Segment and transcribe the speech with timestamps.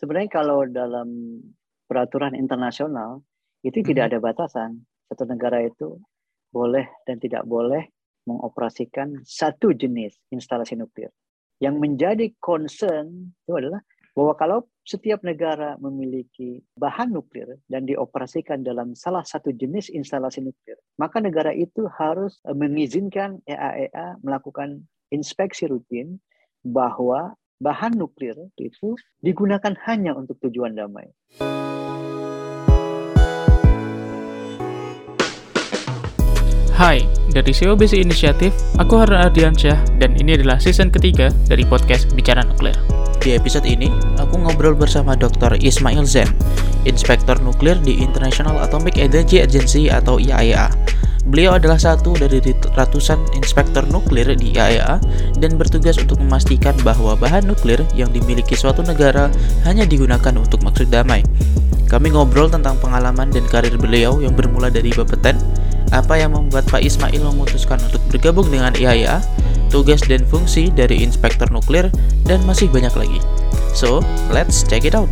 [0.00, 1.40] sebenarnya kalau dalam
[1.86, 3.22] peraturan internasional
[3.62, 4.82] itu tidak ada batasan.
[5.06, 5.98] Satu negara itu
[6.50, 7.86] boleh dan tidak boleh
[8.26, 11.14] mengoperasikan satu jenis instalasi nuklir.
[11.62, 13.80] Yang menjadi concern itu adalah
[14.16, 20.80] bahwa kalau setiap negara memiliki bahan nuklir dan dioperasikan dalam salah satu jenis instalasi nuklir,
[20.96, 24.82] maka negara itu harus eh, mengizinkan EAEA e melakukan
[25.12, 26.18] inspeksi rutin
[26.66, 31.08] bahwa bahan nuklir itu digunakan hanya untuk tujuan damai.
[36.76, 42.44] Hai, dari COBC Inisiatif, aku Harun Ardiansyah dan ini adalah season ketiga dari podcast Bicara
[42.44, 42.76] Nuklir.
[43.16, 43.88] Di episode ini,
[44.20, 45.56] aku ngobrol bersama Dr.
[45.56, 46.28] Ismail Zen,
[46.84, 50.68] Inspektor Nuklir di International Atomic Energy Agency atau IAEA.
[51.26, 52.38] Beliau adalah satu dari
[52.78, 55.02] ratusan inspektor nuklir di IAEA
[55.42, 59.26] dan bertugas untuk memastikan bahwa bahan nuklir yang dimiliki suatu negara
[59.66, 61.26] hanya digunakan untuk maksud damai.
[61.90, 65.38] Kami ngobrol tentang pengalaman dan karir beliau yang bermula dari Bapeten,
[65.90, 69.18] apa yang membuat Pak Ismail memutuskan untuk bergabung dengan IAEA,
[69.70, 71.90] tugas dan fungsi dari inspektor nuklir,
[72.22, 73.18] dan masih banyak lagi.
[73.74, 75.10] So, let's check it out.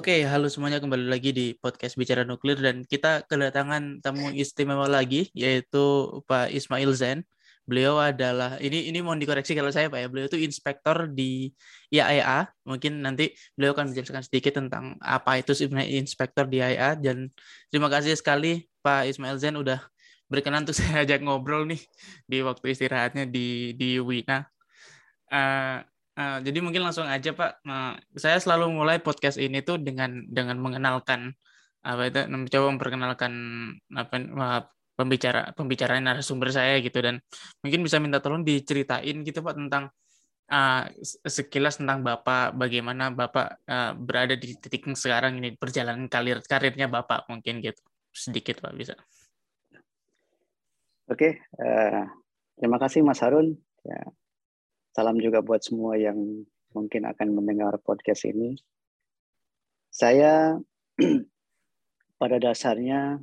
[0.00, 5.28] Oke, halo semuanya kembali lagi di podcast Bicara Nuklir dan kita kedatangan tamu istimewa lagi
[5.36, 7.20] yaitu Pak Ismail Zain.
[7.68, 10.08] Beliau adalah ini ini mohon dikoreksi kalau saya Pak ya.
[10.08, 11.52] Beliau itu inspektor di
[11.92, 12.48] IAEA.
[12.64, 17.28] Mungkin nanti beliau akan menjelaskan sedikit tentang apa itu sebenarnya inspektor di IAEA dan
[17.68, 19.84] terima kasih sekali Pak Ismail Zain udah
[20.32, 21.84] berkenan untuk saya ajak ngobrol nih
[22.24, 24.48] di waktu istirahatnya di di Wina.
[25.28, 25.84] Uh,
[26.20, 27.64] uh, jadi mungkin langsung aja Pak.
[27.64, 31.32] Uh, saya selalu mulai podcast ini tuh dengan dengan mengenalkan
[31.80, 33.32] apa itu mencoba memperkenalkan
[33.96, 34.62] apa uh,
[35.00, 37.24] pembicara pembicaraan narasumber saya gitu dan
[37.64, 39.88] mungkin bisa minta tolong diceritain gitu Pak tentang
[40.52, 40.82] uh,
[41.24, 47.32] sekilas tentang Bapak bagaimana Bapak uh, berada di titik sekarang ini perjalanan karir karirnya Bapak
[47.32, 47.80] mungkin gitu
[48.12, 48.94] sedikit Pak bisa.
[51.10, 52.06] Oke, uh,
[52.60, 53.58] terima kasih Mas Harun.
[53.82, 54.04] Ya,
[54.90, 56.18] salam juga buat semua yang
[56.74, 58.58] mungkin akan mendengar podcast ini.
[59.90, 60.58] Saya
[62.20, 63.18] pada dasarnya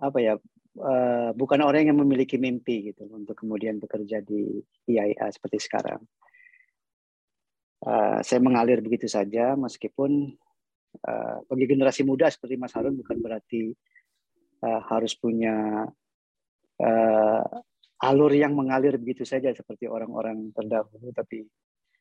[0.00, 0.34] apa ya
[0.78, 6.00] uh, bukan orang yang memiliki mimpi gitu untuk kemudian bekerja di IAIA seperti sekarang.
[7.80, 10.36] Uh, saya mengalir begitu saja meskipun
[11.08, 13.72] uh, bagi generasi muda seperti Mas Harun bukan berarti
[14.60, 15.88] harus punya
[18.00, 21.44] alur yang mengalir begitu saja seperti orang-orang terdahulu, tapi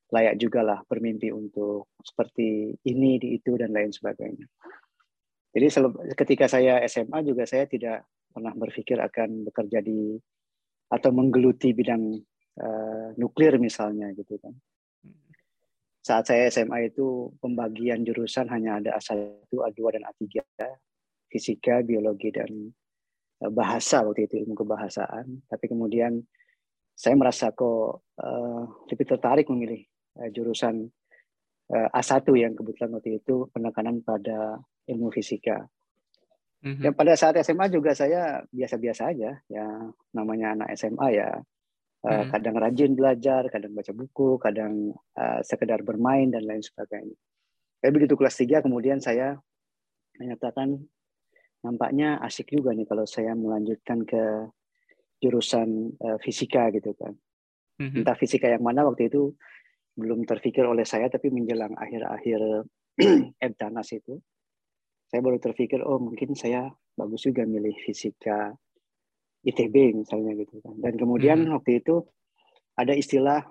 [0.10, 4.48] layak juga lah bermimpi untuk seperti ini, di itu, dan lain sebagainya.
[5.50, 5.68] Jadi
[6.14, 10.14] ketika saya SMA juga saya tidak pernah berpikir akan bekerja di
[10.90, 12.18] atau menggeluti bidang
[12.58, 14.54] uh, nuklir misalnya gitu kan.
[16.02, 20.26] Saat saya SMA itu pembagian jurusan hanya ada A1, A2 dan A3,
[21.30, 22.74] fisika, biologi dan
[23.48, 26.20] bahasa waktu itu ilmu kebahasaan tapi kemudian
[27.00, 29.80] saya merasa kok uh, lebih tertarik memilih
[30.20, 30.84] uh, jurusan
[31.72, 34.60] uh, eh, A1 yang kebetulan waktu itu penekanan pada
[34.92, 35.64] ilmu fisika.
[36.60, 36.84] Mm-hmm.
[36.84, 39.66] Dan pada saat SMA juga saya biasa-biasa aja ya
[40.12, 42.36] namanya anak SMA ya uh, mm-hmm.
[42.36, 47.16] kadang rajin belajar, kadang baca buku, kadang uh, sekedar bermain dan lain sebagainya.
[47.80, 49.40] Tapi begitu kelas 3 kemudian saya
[50.20, 50.84] menyatakan
[51.64, 54.48] nampaknya asik juga nih kalau saya melanjutkan ke
[55.20, 57.14] jurusan uh, fisika gitu kan.
[57.80, 58.04] Mm-hmm.
[58.04, 59.36] Entah fisika yang mana waktu itu
[60.00, 62.40] belum terpikir oleh saya, tapi menjelang akhir-akhir
[63.46, 64.20] Ebtanas itu,
[65.12, 68.52] saya baru terpikir, oh mungkin saya bagus juga milih fisika
[69.44, 70.76] ITB misalnya gitu kan.
[70.80, 71.56] Dan kemudian mm-hmm.
[71.56, 72.04] waktu itu
[72.80, 73.44] ada istilah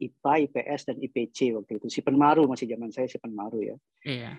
[0.00, 1.86] IPA, IPS, dan IPC waktu itu.
[1.92, 3.76] Si Penmaru masih zaman saya si Penmaru ya.
[4.04, 4.32] Iya.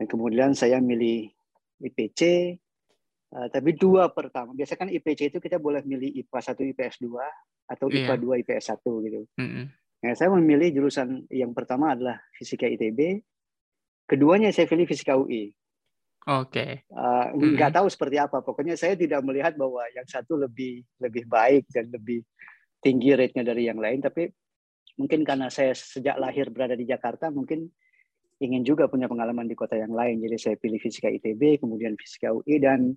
[0.00, 1.28] Dan kemudian saya milih
[1.80, 2.20] IPC,
[3.34, 4.52] uh, tapi dua pertama.
[4.52, 8.40] Biasanya kan IPC itu kita boleh milih IPA 1, IPS 2, atau IPA yeah.
[8.40, 9.20] 2, IPS 1 gitu.
[9.38, 9.64] Mm -hmm.
[10.00, 13.20] Nah, saya memilih jurusan yang pertama adalah Fisika ITB,
[14.08, 15.52] keduanya saya pilih Fisika UI.
[16.28, 16.52] Oke.
[16.52, 16.70] Okay.
[16.92, 17.72] Uh, mm -hmm.
[17.72, 18.40] tahu seperti apa.
[18.44, 22.24] Pokoknya saya tidak melihat bahwa yang satu lebih lebih baik dan lebih
[22.80, 24.28] tinggi rate-nya dari yang lain, tapi
[24.96, 27.68] mungkin karena saya sejak lahir berada di Jakarta, mungkin
[28.40, 30.24] ingin juga punya pengalaman di kota yang lain.
[30.24, 32.96] Jadi saya pilih Fisika ITB, kemudian Fisika UI, dan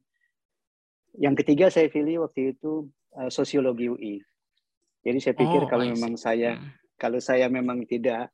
[1.20, 2.88] yang ketiga saya pilih waktu itu
[3.20, 4.16] uh, Sosiologi UI.
[5.04, 6.96] Jadi saya pikir oh, kalau memang saya hmm.
[6.96, 8.32] kalau saya memang tidak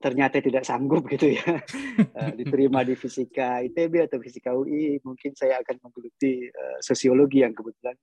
[0.00, 1.56] ternyata tidak sanggup gitu ya
[2.16, 7.52] uh, diterima di Fisika ITB atau Fisika UI, mungkin saya akan menggeluti uh, Sosiologi yang
[7.52, 7.94] kebetulan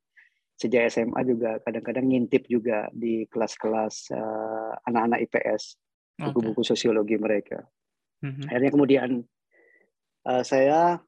[0.57, 5.77] sejak SMA juga kadang-kadang ngintip juga di kelas-kelas uh, anak-anak IPS
[6.17, 6.69] buku-buku okay.
[6.73, 7.61] sosiologi mereka.
[8.23, 8.45] Mm-hmm.
[8.49, 9.09] Akhirnya kemudian
[10.25, 11.01] uh, saya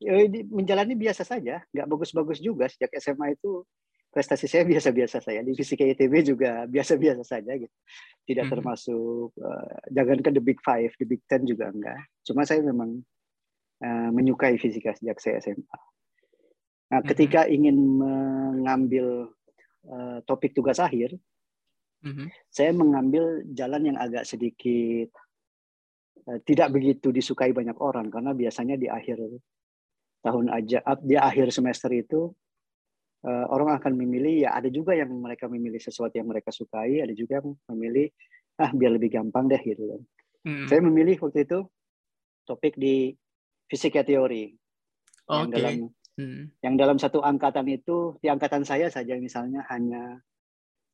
[0.00, 0.12] ya,
[0.48, 3.64] menjalani biasa saja, nggak bagus-bagus juga sejak SMA itu
[4.12, 7.76] prestasi saya biasa-biasa saja di fisika ITB juga biasa-biasa saja gitu
[8.24, 8.52] tidak mm-hmm.
[8.56, 13.04] termasuk uh, jangankan the big five the big ten juga enggak cuma saya memang
[13.84, 15.78] uh, menyukai fisika sejak saya SMA
[16.86, 17.10] Nah, mm-hmm.
[17.10, 19.30] ketika ingin mengambil
[19.90, 21.18] uh, topik tugas akhir,
[22.06, 22.30] mm-hmm.
[22.46, 25.25] saya mengambil jalan yang agak sedikit uh,
[26.42, 29.22] tidak begitu disukai banyak orang karena biasanya di akhir
[30.26, 32.34] tahun aja, di akhir semester itu
[33.22, 37.14] uh, orang akan memilih ya ada juga yang mereka memilih sesuatu yang mereka sukai, ada
[37.14, 38.10] juga yang memilih
[38.58, 40.02] ah biar lebih gampang deh gitu.
[40.42, 40.66] Mm-hmm.
[40.66, 41.62] Saya memilih waktu itu
[42.42, 43.14] topik di
[43.70, 44.50] fisika teori
[45.30, 45.56] oh, yang okay.
[45.58, 45.74] dalam
[46.16, 46.48] Hmm.
[46.64, 50.16] Yang dalam satu angkatan itu, di angkatan saya saja misalnya hanya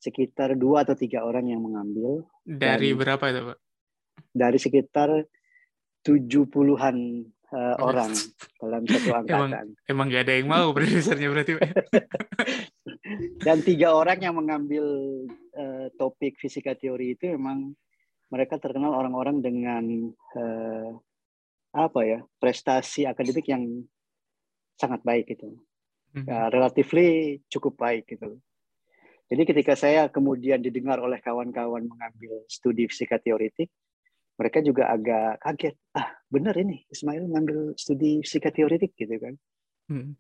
[0.02, 2.26] sekitar dua atau tiga orang yang mengambil.
[2.42, 3.58] Dari dan, berapa itu, Pak?
[4.32, 5.08] Dari sekitar
[6.02, 8.12] tujuh puluhan uh, orang
[8.58, 9.76] dalam satu angkatan.
[9.86, 11.52] Emang, emang gak ada yang mau berdasarnya berarti,
[13.46, 14.84] dan tiga orang yang mengambil
[15.54, 17.76] uh, topik fisika teori itu memang
[18.32, 19.84] mereka terkenal orang-orang dengan
[20.34, 20.90] uh,
[21.72, 23.84] apa ya prestasi akademik yang
[24.80, 25.52] sangat baik itu.
[26.12, 26.28] Hmm.
[26.28, 28.36] Ya, relatively cukup baik gitu.
[29.32, 33.72] Jadi ketika saya kemudian didengar oleh kawan-kawan mengambil studi fisika teoretik,
[34.36, 35.74] mereka juga agak kaget.
[35.96, 39.34] Ah, benar ini Ismail mengambil studi fisika teoretik gitu kan.
[39.92, 40.16] Hmm.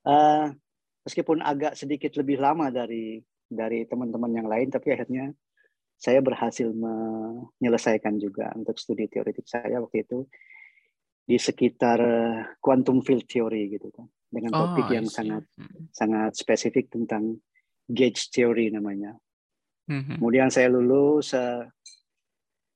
[0.00, 0.52] Uh,
[1.04, 3.20] meskipun agak sedikit lebih lama dari
[3.50, 5.32] dari teman-teman yang lain, tapi akhirnya
[6.00, 10.24] saya berhasil menyelesaikan juga untuk studi teoretik saya waktu itu
[11.28, 15.92] di sekitar eh, quantum field theory gitu kan dengan topik oh, yang sangat hmm.
[15.92, 17.38] sangat spesifik tentang
[17.90, 19.18] gauge theory namanya.
[19.90, 20.22] Mm-hmm.
[20.22, 21.66] Kemudian saya lulus uh,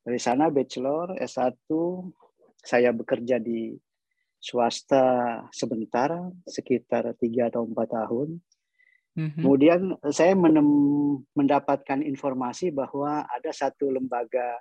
[0.05, 1.65] dari sana bachelor S1
[2.61, 3.73] saya bekerja di
[4.37, 6.13] swasta sebentar
[6.45, 8.29] sekitar tiga atau empat tahun.
[9.17, 9.41] Mm-hmm.
[9.41, 9.81] Kemudian
[10.13, 14.61] saya menem- mendapatkan informasi bahwa ada satu lembaga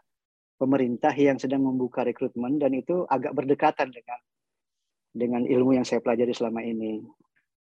[0.55, 4.19] pemerintah yang sedang membuka rekrutmen dan itu agak berdekatan dengan
[5.11, 7.03] dengan ilmu yang saya pelajari selama ini.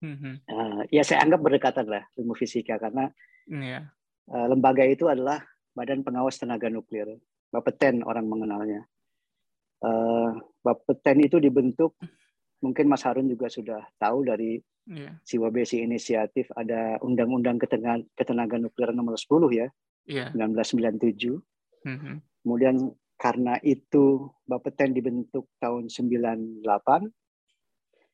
[0.05, 0.35] Mm-hmm.
[0.49, 3.09] Uh, ya saya anggap berdekatan lah ilmu fisika karena
[3.49, 3.89] yeah.
[4.29, 5.41] uh, lembaga itu adalah
[5.73, 8.87] Badan Pengawas Tenaga Nuklir, Bapeten orang mengenalnya.
[9.83, 11.99] Uh, Bapeten itu dibentuk
[12.63, 15.17] mungkin Mas Harun juga sudah tahu dari yeah.
[15.25, 17.59] Siwa Besi Inisiatif ada Undang-Undang
[18.15, 19.27] Ketenaga, Nuklir nomor 10
[19.57, 19.67] ya,
[20.07, 20.31] yeah.
[20.37, 21.41] 1997.
[21.87, 22.15] Mm-hmm.
[22.45, 22.77] Kemudian
[23.21, 26.65] karena itu Bapeten dibentuk tahun 98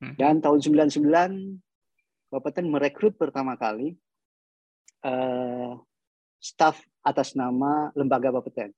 [0.02, 0.14] hmm.
[0.18, 0.58] dan tahun
[0.90, 1.62] 99
[2.26, 3.94] Bapeten merekrut pertama kali
[5.06, 5.78] uh,
[6.42, 8.74] staf atas nama lembaga Bapeten.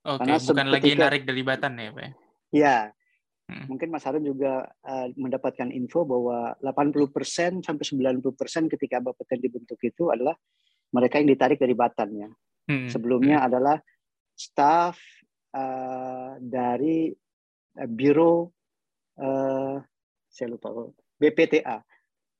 [0.00, 2.10] Oke, okay, bukan ketika, lagi narik dari Batan ya, Pak?
[2.56, 2.76] Ya.
[3.50, 3.66] Hmm.
[3.66, 10.08] Mungkin Mas Harun juga uh, mendapatkan info bahwa 80% sampai 90% ketika Bapeten dibentuk itu
[10.08, 10.38] adalah
[10.94, 12.28] mereka yang ditarik dari Batan ya.
[12.70, 12.88] Hmm.
[12.88, 13.48] Sebelumnya hmm.
[13.50, 13.76] adalah
[14.32, 14.96] staf
[15.52, 17.12] uh, dari
[17.76, 18.54] uh, biro
[19.20, 19.76] uh,
[20.30, 20.70] saya lupa
[21.18, 21.82] BPTA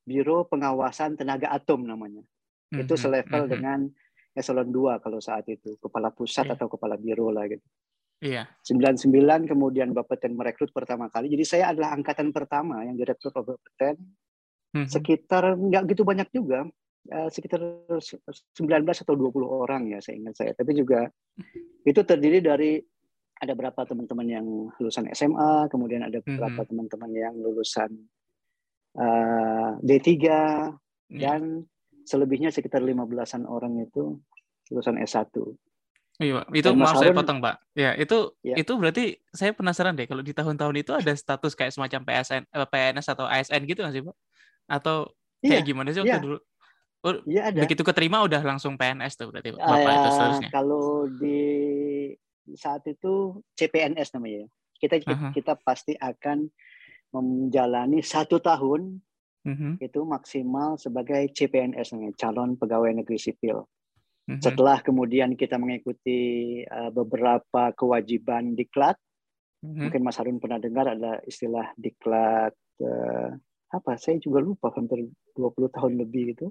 [0.01, 2.23] Biro Pengawasan Tenaga Atom namanya
[2.71, 3.51] itu selevel mm-hmm.
[3.51, 3.79] dengan
[4.31, 6.55] eselon 2 kalau saat itu kepala pusat yeah.
[6.55, 7.63] atau kepala biro lah gitu
[8.21, 8.45] Iya.
[8.45, 8.93] Yeah.
[8.93, 11.33] 99 kemudian Bapeten merekrut pertama kali.
[11.33, 13.97] Jadi saya adalah angkatan pertama yang direkrut oleh Bapeten.
[14.77, 14.87] Mm-hmm.
[14.87, 16.69] Sekitar nggak gitu banyak juga.
[17.09, 20.53] Eh, sekitar 19 atau 20 orang ya saya ingat saya.
[20.53, 21.09] Tapi juga
[21.81, 22.77] itu terdiri dari
[23.41, 24.45] ada berapa teman-teman yang
[24.77, 26.69] lulusan SMA, kemudian ada beberapa mm -hmm.
[26.69, 27.89] teman-teman yang lulusan
[29.01, 30.69] uh, D3 yeah.
[31.09, 31.65] dan
[32.05, 34.19] selebihnya sekitar 15-an orang itu
[34.71, 35.29] lulusan S1.
[36.21, 37.57] Iya, itu Dan maaf saya potong, Pak.
[37.73, 38.53] Ya, itu ya.
[38.53, 42.67] itu berarti saya penasaran deh kalau di tahun-tahun itu ada status kayak semacam PSN, eh,
[42.69, 44.15] PNS atau ASN gitu nggak sih, Pak?
[44.69, 46.21] Atau kayak ya, gimana sih waktu ya.
[46.21, 46.37] dulu?
[47.01, 47.65] Oh, iya ada.
[47.65, 50.49] Begitu keterima udah langsung PNS tuh berarti Bapak uh, itu seharusnya.
[50.53, 51.41] Kalau di
[52.53, 54.45] saat itu CPNS namanya.
[54.77, 55.33] Kita uh-huh.
[55.33, 56.49] kita pasti akan
[57.13, 59.01] menjalani satu tahun
[59.45, 59.77] uh-huh.
[59.81, 63.63] itu maksimal sebagai CPNS calon pegawai negeri sipil.
[63.63, 64.39] Uh-huh.
[64.41, 68.95] Setelah kemudian kita mengikuti uh, beberapa kewajiban diklat,
[69.65, 69.87] uh-huh.
[69.87, 73.29] mungkin Mas Harun pernah dengar ada istilah diklat uh,
[73.71, 73.91] apa?
[73.95, 76.47] Saya juga lupa hampir 20 tahun lebih itu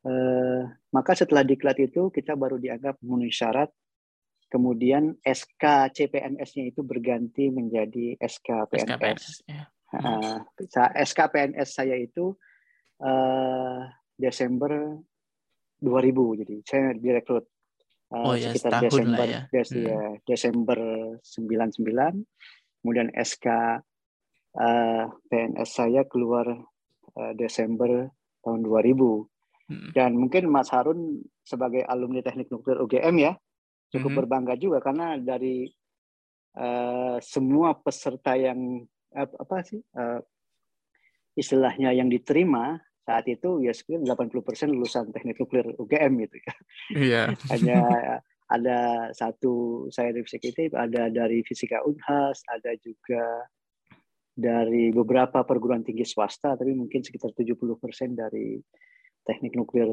[0.00, 0.62] Eh,
[0.96, 3.68] maka setelah diklat itu kita baru dianggap memenuhi syarat.
[4.50, 8.82] Kemudian SK CPNS-nya itu berganti menjadi SK PNS.
[8.82, 9.64] SK PNS, ya.
[9.94, 10.38] Uh,
[10.94, 12.34] SK PNS saya itu
[13.02, 13.80] uh,
[14.14, 15.00] Desember
[15.80, 17.44] 2000 jadi saya direkrut
[18.12, 19.40] uh, Oh ya, sekitar Desember ya.
[19.48, 19.86] Des, Hmm.
[19.86, 20.78] ya, Desember
[21.24, 22.22] 99
[22.84, 23.46] kemudian SK
[24.56, 26.46] uh, PNS saya keluar
[27.16, 28.10] uh, Desember
[28.44, 29.26] tahun 2000
[29.70, 29.94] Hmm.
[29.94, 33.38] dan mungkin Mas Harun sebagai alumni Teknik Nuklir UGM ya
[33.94, 34.18] cukup Mhm.
[34.18, 35.70] berbangga juga karena dari
[36.58, 38.82] uh, semua peserta yang
[39.14, 40.20] apa, sih uh,
[41.34, 46.54] istilahnya yang diterima saat itu ya sekitar 80% lulusan Teknik Nuklir UGM gitu ya.
[46.94, 47.22] Iya.
[47.50, 47.78] Hanya
[48.50, 48.78] ada
[49.14, 53.46] satu saya dari eksekutif, ada dari Fisika Unhas, ada juga
[54.34, 57.66] dari beberapa perguruan tinggi swasta, tapi mungkin sekitar 70%
[58.14, 58.58] dari
[59.26, 59.90] teknik nuklir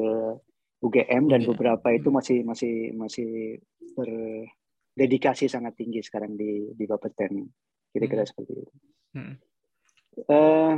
[0.82, 1.50] UGM dan UGM.
[1.54, 3.62] beberapa itu masih masih masih
[3.98, 7.46] berdedikasi sangat tinggi sekarang di di Bapeten
[7.94, 8.30] kira-kira Hmm.
[8.30, 8.74] seperti itu.
[9.16, 9.36] Hmm.
[10.18, 10.76] Eh,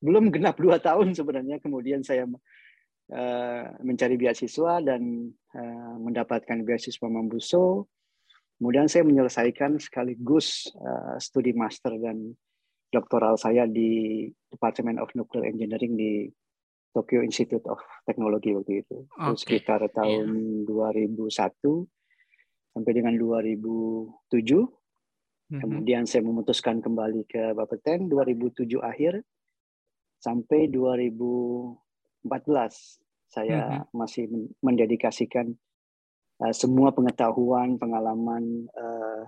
[0.00, 2.24] belum genap dua tahun sebenarnya kemudian saya
[3.12, 7.86] eh, mencari beasiswa dan eh, mendapatkan beasiswa Mambuso.
[8.60, 12.32] Kemudian saya menyelesaikan sekaligus eh, studi master dan
[12.90, 16.12] doktoral saya di Department of Nuclear Engineering di
[16.90, 19.06] Tokyo Institute of Technology waktu itu.
[19.06, 21.14] Itu Oke, sekitar tahun 2001
[22.74, 24.79] sampai dengan 2007.
[25.50, 25.60] Mhm.
[25.60, 29.18] Kemudian saya memutuskan kembali ke Bapeten 2007 akhir
[30.22, 35.50] sampai 2014 saya masih men- mendedikasikan
[36.42, 39.22] uh, semua pengetahuan, pengalaman, uh,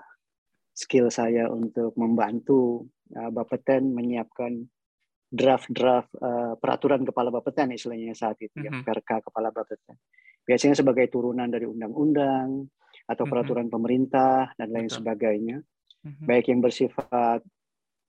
[0.74, 2.86] skill saya untuk membantu
[3.18, 4.62] uh, Bapeten menyiapkan
[5.26, 8.86] draft-draft uh, peraturan kepala Bapeten istilahnya saat itu ya, Mhm.
[8.86, 9.98] PRK kepala Bapeten.
[10.46, 12.62] Biasanya sebagai turunan dari undang-undang
[13.10, 13.30] atau Mhm.
[13.30, 14.98] peraturan pemerintah dan lain Betul.
[15.02, 15.58] sebagainya
[16.02, 16.24] Mhm.
[16.26, 17.42] baik yang bersifat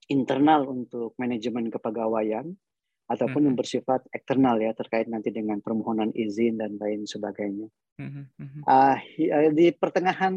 [0.10, 2.54] internal untuk manajemen kepegawaian
[3.08, 3.48] ataupun Mhm.
[3.52, 7.68] yang bersifat eksternal ya terkait nanti dengan permohonan izin dan lain sebagainya.
[8.66, 10.34] Ah, hi- eh, di pertengahan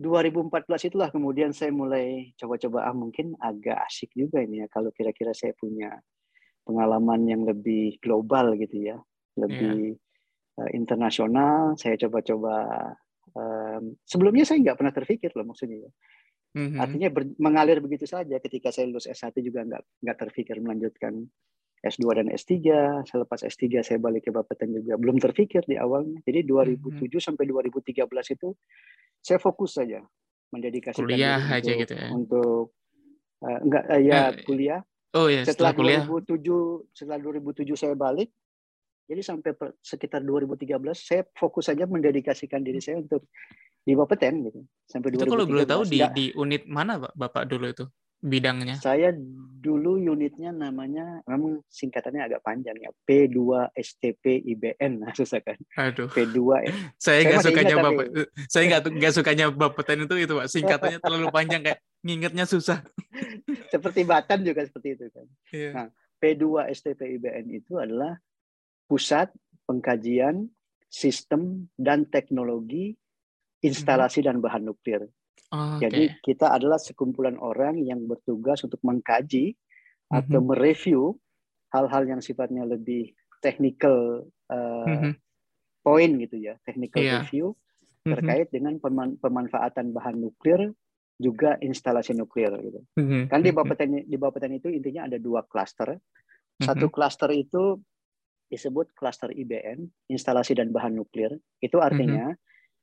[0.00, 5.36] 2014 itulah kemudian saya mulai coba-coba ah mungkin agak asik juga ini ya kalau kira-kira
[5.36, 5.92] saya punya
[6.64, 8.98] pengalaman yang lebih global gitu ya,
[9.36, 9.94] lebih
[10.60, 11.76] eh, internasional.
[11.76, 12.54] Saya coba-coba
[13.36, 15.84] em, sebelumnya saya nggak pernah terpikir loh maksudnya.
[15.86, 15.90] ya.
[16.50, 16.78] Mhm.
[16.82, 18.36] Artinya ber- mengalir begitu saja.
[18.42, 21.30] Ketika saya lulus S1 juga nggak nggak terpikir melanjutkan
[21.80, 22.54] S2 dan S3.
[23.06, 26.18] Selepas S3 saya balik ke Bapeten juga belum terpikir di awalnya.
[26.26, 28.02] Jadi 2007 sampai 2013
[28.34, 28.48] itu
[29.22, 30.02] saya fokus saja
[30.50, 32.08] mendedikasikan Kuliah diri aja untuk, gitu ya.
[32.10, 32.64] untuk
[33.46, 34.80] eh, enggak eh, ya Eh, kuliah.
[35.10, 36.02] Oh ya, Setelah, setelah kuliah.
[36.06, 38.30] 2007 setelah 2007 saya balik.
[39.06, 43.26] Jadi sampai per- sekitar 2013 saya fokus saja mendedikasikan diri saya untuk
[43.90, 44.60] di Bapeten gitu.
[44.86, 45.90] Sampai Itu kalau boleh tahu 2013.
[45.90, 47.84] di Nggak- di unit mana Pak Bapak dulu itu
[48.20, 48.76] bidangnya?
[48.76, 49.10] Saya
[49.60, 53.36] dulu unitnya namanya memang singkatannya agak panjang ya P2
[53.74, 58.04] STP IBN nah susah kan Aduh, P2 saya Saya nggak sukanya ingat Bapak,
[58.46, 60.46] saya nggak nggak sukanya Bapeten itu itu Pak.
[60.48, 62.80] Singkatannya terlalu panjang kayak ngingetnya susah.
[63.74, 65.70] seperti Batan juga seperti itu kan Iya.
[65.74, 68.20] Nah, P2 STP IBN itu adalah
[68.84, 69.32] pusat
[69.64, 70.48] pengkajian
[70.88, 72.98] sistem dan teknologi
[73.60, 75.04] instalasi dan bahan nuklir.
[75.50, 75.86] Oh, Oke.
[75.88, 79.56] Jadi kita adalah sekumpulan orang yang bertugas untuk mengkaji
[80.08, 80.48] atau Mhm.
[80.48, 81.02] mereview
[81.70, 85.12] hal-hal yang sifatnya lebih technical uh, Mhm.
[85.80, 87.22] point gitu ya, technical Iya.
[87.22, 87.54] review
[88.02, 88.12] Mhm.
[88.18, 90.74] terkait dengan peman- pemanfaatan bahan nuklir
[91.16, 92.80] juga instalasi nuklir gitu.
[92.96, 93.28] Mhm.
[93.28, 93.56] Kan di Mhm.
[93.56, 95.94] Bapeten di Bapeten itu intinya ada dua klaster.
[96.58, 96.92] Satu Mhm.
[96.92, 97.78] klaster itu
[98.48, 101.30] disebut klaster IBN, instalasi dan bahan nuklir.
[101.60, 102.34] Itu artinya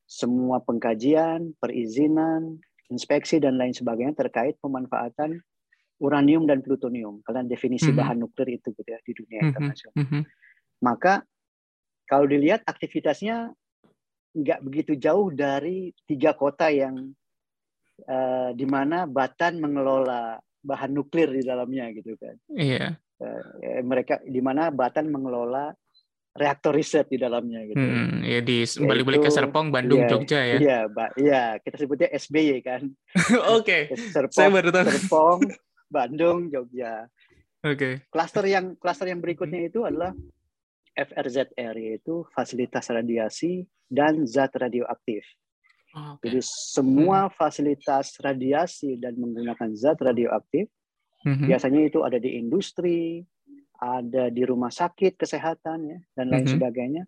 [0.08, 5.44] semua pengkajian, perizinan, inspeksi dan lain sebagainya terkait pemanfaatan
[6.00, 7.20] uranium dan plutonium.
[7.28, 7.98] Karena definisi Mhm.
[8.00, 9.48] bahan nuklir itu gitu ya di dunia Mhm.
[9.52, 9.96] internasional.
[10.00, 10.22] Mhm.
[10.82, 11.14] Maka
[12.08, 13.52] kalau dilihat aktivitasnya
[14.38, 17.14] nggak begitu jauh dari tiga kota yang
[17.98, 22.38] eh, di mana Batan mengelola bahan nuklir di dalamnya gitu kan.
[22.54, 22.94] Iya.
[23.18, 25.74] Eh, mereka di mana Batan mengelola
[26.38, 27.82] reaktor riset di dalamnya gitu.
[27.82, 30.58] Hmm, ya di balik-balik ke Serpong, Bandung, iya, Jogja ya.
[30.62, 31.10] Iya, Mbak.
[31.18, 32.82] Iya, kita sebutnya SBY kan.
[33.58, 33.90] Oke.
[33.98, 34.86] Saya Serpong, baru tahu.
[34.86, 35.40] Serpong,
[35.90, 37.10] Bandung, Jogja.
[37.66, 38.06] Oke.
[38.14, 40.14] Klaster yang klaster yang berikutnya itu adalah
[40.94, 45.26] FRZR yaitu fasilitas radiasi dan zat radioaktif.
[45.98, 46.30] Oke.
[46.30, 50.70] Jadi semua fasilitas radiasi dan menggunakan zat radioaktif
[51.26, 51.50] Mhm.
[51.50, 53.26] biasanya itu ada di industri,
[53.78, 56.54] ada di rumah sakit kesehatan ya dan lain Mhm.
[56.58, 57.04] sebagainya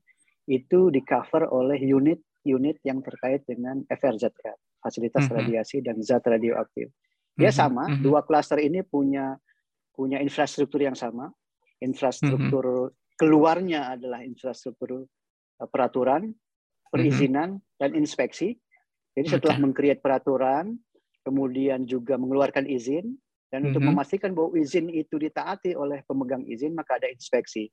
[0.50, 5.34] itu di cover oleh unit-unit yang terkait dengan FRZR, fasilitas Mhm.
[5.34, 6.90] radiasi dan zat radioaktif.
[7.38, 7.58] Ya Mhm.
[7.58, 8.02] sama, Mhm.
[8.02, 9.38] dua klaster ini punya
[9.94, 11.28] punya infrastruktur yang sama,
[11.84, 15.04] infrastruktur keluarnya adalah infrastruktur
[15.60, 16.32] uh, peraturan,
[16.88, 17.78] perizinan, mm-hmm.
[17.84, 18.56] dan inspeksi.
[19.12, 19.64] Jadi setelah okay.
[19.68, 20.80] mengkreat peraturan,
[21.28, 23.20] kemudian juga mengeluarkan izin,
[23.50, 23.70] dan mm-hmm.
[23.74, 27.70] untuk memastikan bahwa izin itu ditaati oleh pemegang izin, maka ada inspeksi.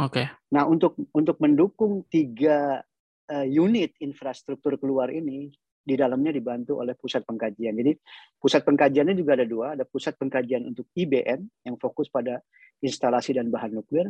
[0.00, 0.24] Oke.
[0.24, 0.26] Okay.
[0.50, 2.82] Nah, untuk untuk mendukung tiga
[3.30, 5.52] uh, unit infrastruktur keluar ini,
[5.84, 7.76] di dalamnya dibantu oleh pusat pengkajian.
[7.76, 7.92] Jadi
[8.40, 12.40] pusat pengkajiannya juga ada dua, ada pusat pengkajian untuk IBN yang fokus pada
[12.80, 14.08] instalasi dan bahan nuklir,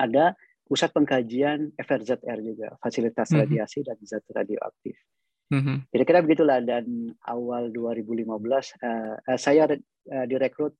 [0.00, 0.32] ada
[0.64, 3.40] pusat pengkajian FRZR juga, fasilitas mm-hmm.
[3.44, 4.96] radiasi dan zat radioaktif.
[5.48, 5.76] Mm-hmm.
[5.88, 10.76] Kira-kira begitulah dan awal 2015 uh, uh, saya uh, direkrut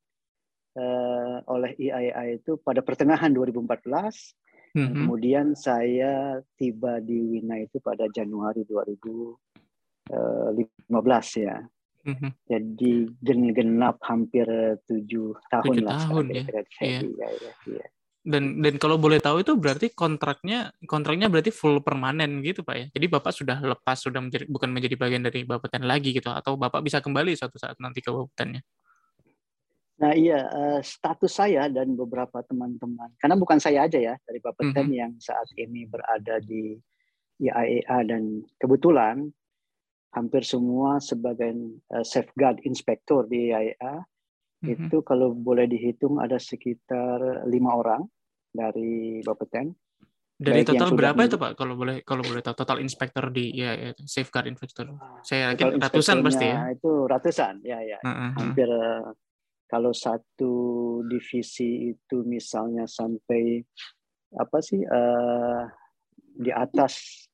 [0.77, 3.65] uh, oleh IAEA itu pada pertengahan 2014.
[4.69, 4.93] Mm-hmm.
[4.93, 9.33] Kemudian saya tiba di Wina itu pada Januari 2015
[11.41, 11.57] ya.
[12.05, 12.31] Mm-hmm.
[12.45, 12.93] Jadi
[13.57, 14.45] genap hampir
[14.85, 15.97] tujuh tahun 7 lah.
[16.05, 16.43] tahun ya.
[16.45, 16.85] Kira -kira.
[16.85, 16.99] Iya.
[17.17, 17.87] Ya, ya, ya.
[18.19, 22.85] Dan dan kalau boleh tahu itu berarti kontraknya kontraknya berarti full permanen gitu pak ya.
[22.91, 26.83] Jadi bapak sudah lepas sudah menjadi bukan menjadi bagian dari Bapeten lagi gitu atau bapak
[26.83, 28.59] bisa kembali suatu saat nanti ke Bapetennya.
[29.99, 34.71] Nah iya uh, status saya dan beberapa teman-teman karena bukan saya aja ya dari Bapeten
[34.71, 34.99] mm -hmm.
[34.99, 36.75] yang saat ini berada di
[37.39, 39.31] IAEA dan kebetulan
[40.11, 41.55] hampir semua sebagai
[41.95, 44.08] uh, safeguard inspektor di IAEA
[44.59, 48.03] hmm itu kalau boleh dihitung ada sekitar lima orang
[48.51, 49.71] dari Bapeten.
[50.39, 51.59] Dari total berapa itu Pak?
[51.59, 54.87] Kalau boleh kalau boleh tahu total inspektor di ya, ya safeguard inspektor.
[55.19, 56.71] Saya yakin ratusan pasti ya.
[56.71, 57.99] Itu ratusan ya ya.
[57.99, 58.31] Uh-huh.
[58.39, 58.71] Hampir
[59.67, 60.53] kalau satu
[61.05, 63.59] divisi itu misalnya sampai
[64.39, 65.67] apa sih uh,
[66.39, 67.27] di atas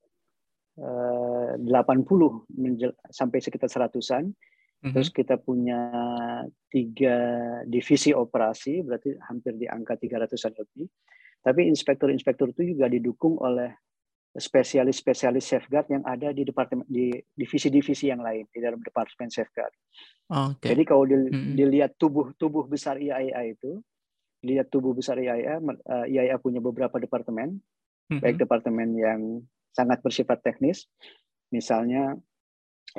[0.81, 2.09] uh, 80
[3.13, 4.33] sampai sekitar seratusan
[4.93, 5.89] Terus kita punya
[6.69, 7.17] tiga
[7.65, 10.85] divisi operasi, berarti hampir di angka 300-an lebih.
[11.41, 13.69] Tapi inspektur-inspektur itu juga didukung oleh
[14.35, 19.71] spesialis-spesialis safeguard yang ada di departemen di divisi-divisi yang lain di dalam departemen safeguard.
[20.27, 20.75] Okay.
[20.75, 21.53] Jadi kalau di, mm-hmm.
[21.55, 23.79] dilihat tubuh tubuh besar IAIA itu,
[24.43, 28.19] lihat tubuh besar IAIA, uh, eh, IAIA punya beberapa departemen, mm-hmm.
[28.19, 29.21] baik departemen yang
[29.71, 30.83] sangat bersifat teknis,
[31.47, 32.19] misalnya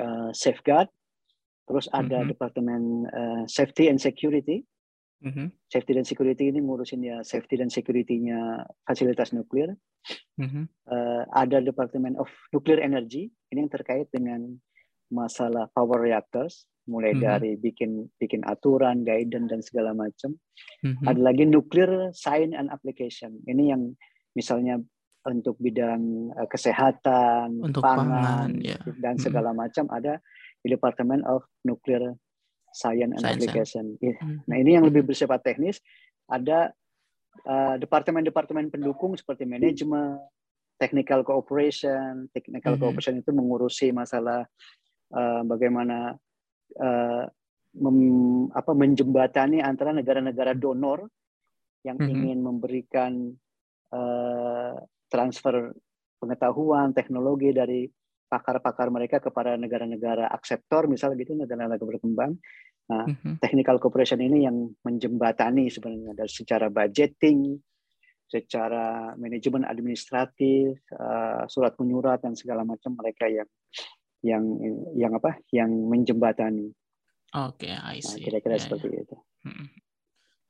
[0.01, 0.89] uh, safeguard,
[1.67, 2.31] Terus ada mm-hmm.
[2.31, 4.63] departemen uh, safety and security.
[5.19, 5.47] Mm-hmm.
[5.67, 9.75] Safety dan security ini ngurusin ya safety dan security-nya fasilitas nuklir.
[10.39, 10.63] Mm-hmm.
[10.87, 13.27] Uh, ada departemen of nuclear energy.
[13.51, 14.55] Ini yang terkait dengan
[15.11, 17.27] masalah power reactors, mulai mm-hmm.
[17.27, 20.39] dari bikin bikin aturan, guidance dan segala macam.
[20.85, 21.05] Mm-hmm.
[21.09, 23.43] Ada lagi nuclear science and application.
[23.43, 23.91] Ini yang
[24.37, 24.79] misalnya
[25.27, 28.79] untuk bidang uh, kesehatan, untuk pangan, pangan ya.
[29.03, 29.59] dan segala mm-hmm.
[29.67, 30.23] macam ada
[30.61, 32.15] di Department of Nuclear
[32.73, 33.85] Science and Science, Application.
[33.97, 34.17] Ya.
[34.45, 35.81] Nah ini yang lebih bersifat teknis.
[36.27, 36.69] Ada
[37.47, 40.19] uh, departemen-departemen pendukung seperti manajemen,
[40.77, 42.29] technical cooperation.
[42.35, 42.81] Technical mm -hmm.
[42.83, 44.45] cooperation itu mengurusi masalah
[45.15, 46.13] uh, bagaimana
[46.77, 47.23] uh,
[47.77, 47.97] mem,
[48.53, 51.09] apa, menjembatani antara negara-negara donor
[51.81, 52.13] yang mm -hmm.
[52.13, 53.11] ingin memberikan
[53.95, 54.75] uh,
[55.07, 55.71] transfer
[56.17, 57.87] pengetahuan teknologi dari
[58.27, 62.35] pakar-pakar mereka kepada negara-negara akseptor, misalnya gitu negara-negara berkembang.
[62.87, 63.43] Nah, mm-hmm.
[63.43, 67.59] technical cooperation ini yang menjembatani sebenarnya dari secara budgeting,
[68.27, 73.47] secara manajemen administratif, uh, surat menyurat dan segala macam mereka yang
[74.23, 74.43] yang
[74.95, 75.39] yang apa?
[75.51, 76.67] Yang menjembatani.
[77.35, 78.23] Oke, okay, I see.
[78.23, 79.03] Nah, kira-kira yeah, seperti yeah.
[79.03, 79.17] itu.
[79.47, 79.67] Mm-hmm.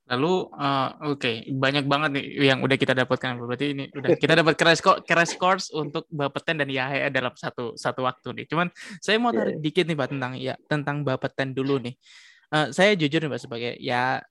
[0.08, 3.44] Lalu uh, oke, okay, banyak banget nih yang udah kita dapatkan.
[3.44, 7.76] Berarti ini udah kita dapat crash course, crash course untuk Bapeten dan Yahya dalam satu
[7.76, 8.46] satu waktu nih.
[8.48, 8.72] Cuman
[9.04, 9.64] saya mau tarik yeah.
[9.64, 11.96] dikit nih Pak tentang ya tentang Bapeten dulu nih.
[12.48, 14.24] Uh, saya jujur nih Pak sebagai ya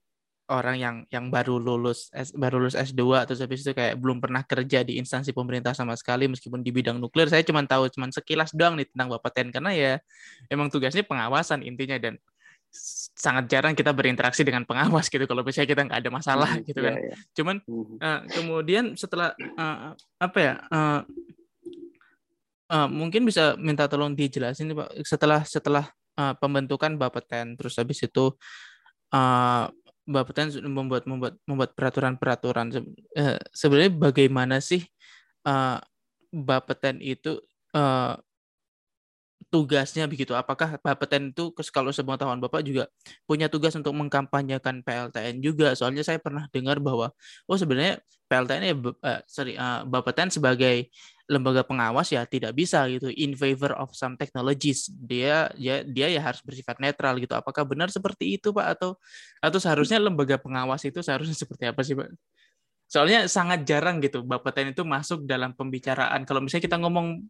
[0.47, 4.47] orang yang yang baru lulus S, baru lulus S2 terus habis itu kayak belum pernah
[4.47, 8.55] kerja di instansi pemerintah sama sekali meskipun di bidang nuklir saya cuma tahu cuma sekilas
[8.55, 9.93] doang nih tentang Bapeten karena ya
[10.47, 12.15] emang tugasnya pengawasan intinya dan
[13.17, 16.79] sangat jarang kita berinteraksi dengan pengawas gitu kalau misalnya kita nggak ada masalah hmm, gitu
[16.85, 16.93] kan.
[16.93, 17.17] Yeah, yeah.
[17.33, 17.55] Cuman
[17.97, 21.01] uh, kemudian setelah uh, apa ya uh,
[22.71, 25.85] uh, mungkin bisa minta tolong dijelasin Pak setelah setelah
[26.19, 28.35] uh, pembentukan Bapeten terus habis itu
[29.11, 29.65] uh,
[30.07, 32.71] Bapeten membuat membuat membuat peraturan-peraturan
[33.17, 34.85] uh, sebenarnya bagaimana sih
[35.43, 35.79] uh,
[36.31, 37.39] Bapeten itu
[37.75, 38.15] uh,
[39.47, 40.35] tugasnya begitu.
[40.35, 42.91] Apakah Bapeten itu kalau tahun Bapak juga
[43.23, 45.71] punya tugas untuk mengkampanyekan PLTN juga?
[45.77, 47.15] Soalnya saya pernah dengar bahwa
[47.47, 50.91] oh sebenarnya PLTN ya uh, sorry uh, Bapeten sebagai
[51.27, 54.91] lembaga pengawas ya tidak bisa gitu in favor of some technologies.
[54.91, 57.31] Dia ya dia ya harus bersifat netral gitu.
[57.35, 58.99] Apakah benar seperti itu Pak atau
[59.39, 62.11] atau seharusnya lembaga pengawas itu seharusnya seperti apa sih Pak?
[62.87, 66.23] Soalnya sangat jarang gitu Bapeten itu masuk dalam pembicaraan.
[66.27, 67.23] Kalau misalnya kita ngomong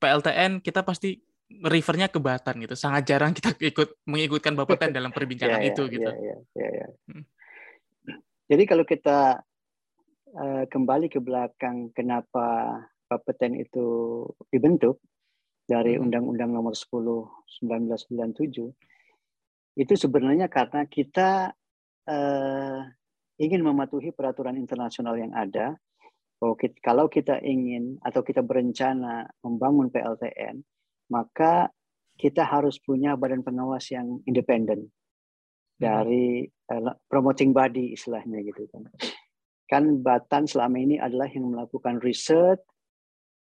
[0.00, 2.74] PLTN, kita pasti refernya ke Batan gitu.
[2.74, 6.10] Sangat jarang kita ikut mengikutkan Bapeten dalam perbincangan Ya, ya, itu gitu.
[6.10, 6.86] ya, ya, ya, ya.
[7.08, 7.24] Hmm.
[8.44, 9.40] Jadi kalau kita
[10.34, 13.86] eh, kembali ke belakang kenapa Bapeten itu
[14.48, 14.98] dibentuk
[15.64, 16.08] dari Hmm.
[16.08, 17.24] Undang-Undang Nomor 10
[17.62, 18.74] 1997
[19.74, 21.52] itu sebenarnya karena kita
[22.04, 22.80] eh,
[23.36, 25.74] ingin mematuhi peraturan internasional yang ada.
[26.36, 30.60] Bahwa kita- Kalau kita ingin atau kita berencana membangun PLTN,
[31.10, 31.68] maka
[32.14, 34.88] kita harus punya badan pengawas yang independen.
[35.74, 38.86] Dari eh, promoting body istilahnya gitu kan.
[39.66, 42.62] Kan Batan selama ini adalah yang melakukan riset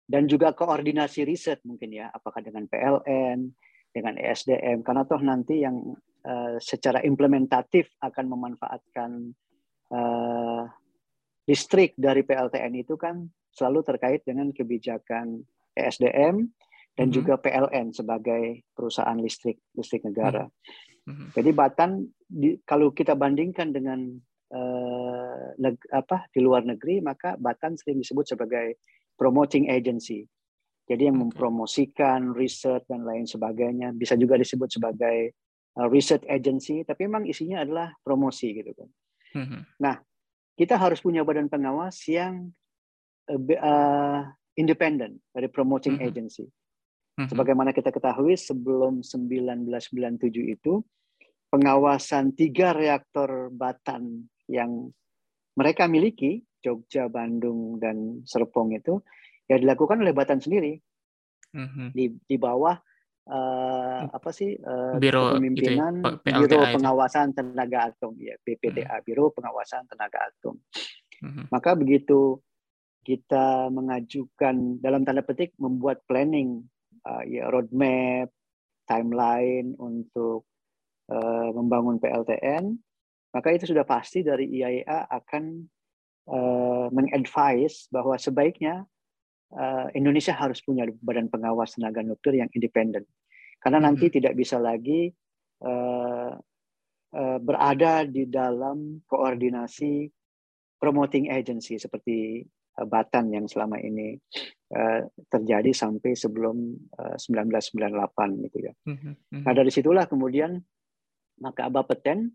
[0.07, 3.51] dan juga koordinasi riset mungkin ya, apakah dengan PLN,
[3.91, 5.75] dengan ESDM, karena toh nanti yang
[6.23, 9.11] eh, secara implementatif akan memanfaatkan
[9.91, 10.63] eh,
[11.51, 15.43] listrik dari PLTN itu kan selalu terkait dengan kebijakan
[15.75, 16.47] ESDM
[17.01, 17.17] dan Mhm.
[17.17, 20.45] juga PLN sebagai perusahaan listrik listrik negara.
[21.09, 21.33] Mhm.
[21.33, 27.79] Jadi Batan di, kalau kita bandingkan dengan eh, neg- apa di luar negeri maka Batan
[27.79, 28.77] sering disebut sebagai
[29.15, 30.27] promoting agency.
[30.91, 31.39] Jadi yang Oke.
[31.39, 35.31] mempromosikan riset dan lain sebagainya bisa juga disebut sebagai
[35.71, 38.89] eh, research agency tapi memang isinya adalah promosi gitu kan.
[39.41, 39.59] Mhm.
[40.51, 42.51] Kita harus punya badan pengawas yang
[43.25, 44.21] be- eh,
[44.59, 46.05] independen dari promoting Mhm.
[46.11, 46.45] agency.
[47.21, 47.29] Mhm.
[47.29, 50.81] Sebagaimana kita ketahui sebelum 1997 itu
[51.53, 54.89] pengawasan tiga reaktor Batan yang
[55.53, 59.01] mereka miliki Jogja, Bandung, dan Serpong itu
[59.45, 60.79] ya dilakukan oleh Batan sendiri
[61.51, 61.91] Mhm.
[61.91, 62.79] di di bawah
[63.21, 66.75] eh, apa sih eh, Biro itu ya, Biro PLTA itu.
[66.79, 70.57] Pengawasan Tenaga Atom ya BPTA Biro Pengawasan Tenaga Atom.
[71.21, 71.53] Mhm.
[71.53, 72.41] Maka begitu
[73.05, 76.65] kita mengajukan dalam tanda petik membuat planning
[77.07, 78.29] uh, ya roadmap,
[78.85, 80.45] timeline untuk
[81.09, 82.75] uh, membangun PLTN,
[83.31, 85.43] maka itu sudah pasti dari IAEA akan
[86.27, 88.83] uh, mengadvise bahwa sebaiknya
[89.55, 93.07] uh, Indonesia harus punya badan pengawas tenaga nuklir yang independen.
[93.61, 95.13] Karena nanti tidak bisa lagi
[95.63, 96.33] uh,
[97.13, 100.09] uh, berada di dalam koordinasi
[100.81, 102.41] promoting agency seperti
[102.81, 104.17] uh, Batan yang selama ini
[105.27, 108.73] terjadi sampai sebelum uh, 1998 gitu ya.
[108.87, 109.11] Mhm.
[109.27, 109.43] Mhm.
[109.43, 110.55] Nah dari situlah kemudian
[111.43, 112.31] maka Bapeten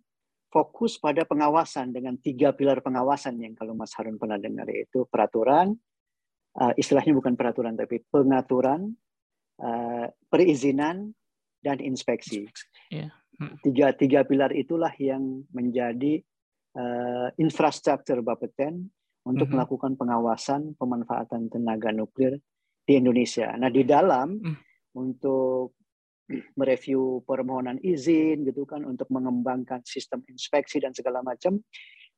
[0.53, 5.75] fokus pada pengawasan dengan tiga pilar pengawasan yang kalau Mas Harun pernah dengar yaitu peraturan,
[6.61, 8.92] uh, istilahnya bukan peraturan tapi pengaturan,
[10.29, 11.16] perizinan
[11.64, 12.44] dan inspeksi.
[12.92, 13.09] Iya.
[13.40, 13.57] Hmm.
[13.64, 16.20] Tiga tiga pilar itulah yang menjadi
[17.40, 18.92] infrastruktur Bapeten
[19.27, 19.55] untuk Mhm.
[19.59, 22.39] melakukan pengawasan pemanfaatan tenaga nuklir
[22.87, 23.51] di Indonesia.
[23.59, 24.57] Nah di dalam Hmm.
[24.95, 25.75] untuk
[26.59, 31.62] mereview permohonan izin gitu kan untuk mengembangkan sistem inspeksi dan segala macam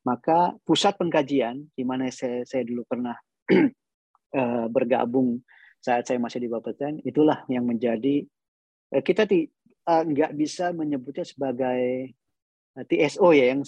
[0.06, 3.12] maka pusat pengkajian di mana saya, saya dulu pernah
[4.40, 5.42] eh, bergabung
[5.76, 8.24] saat saya masih di Bapeten itulah yang menjadi
[8.96, 9.50] eh, kita ti-
[9.84, 12.14] eh, nggak bisa menyebutnya sebagai
[12.84, 13.62] TSO ya yang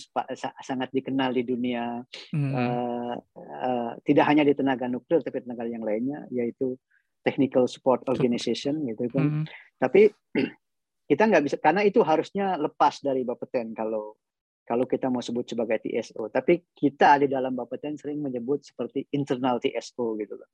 [0.61, 2.53] sangat dikenal di dunia Mhm.
[2.53, 6.79] eh, eh, tidak hanya di tenaga nuklir tapi tenaga yang lainnya yaitu
[7.21, 9.45] technical support organization gitu kan Mhm.
[9.77, 10.11] tapi
[11.11, 14.15] kita nggak bisa karena itu harusnya lepas dari Bapeten kalau
[14.63, 16.31] kalau kita mau sebut sebagai TSO.
[16.31, 20.47] Tapi kita di dalam Bapeten sering menyebut seperti internal TSO gitu loh.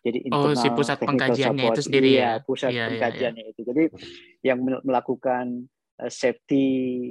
[0.00, 1.84] Jadi Oh, internal si pusat pengkajiannya itu support.
[1.84, 2.32] sendiri iya, ya?
[2.40, 2.88] pusat iya.
[2.88, 3.60] pengkajiannya itu.
[3.60, 3.82] Jadi
[4.40, 6.66] yang mel- melakukan eh, safety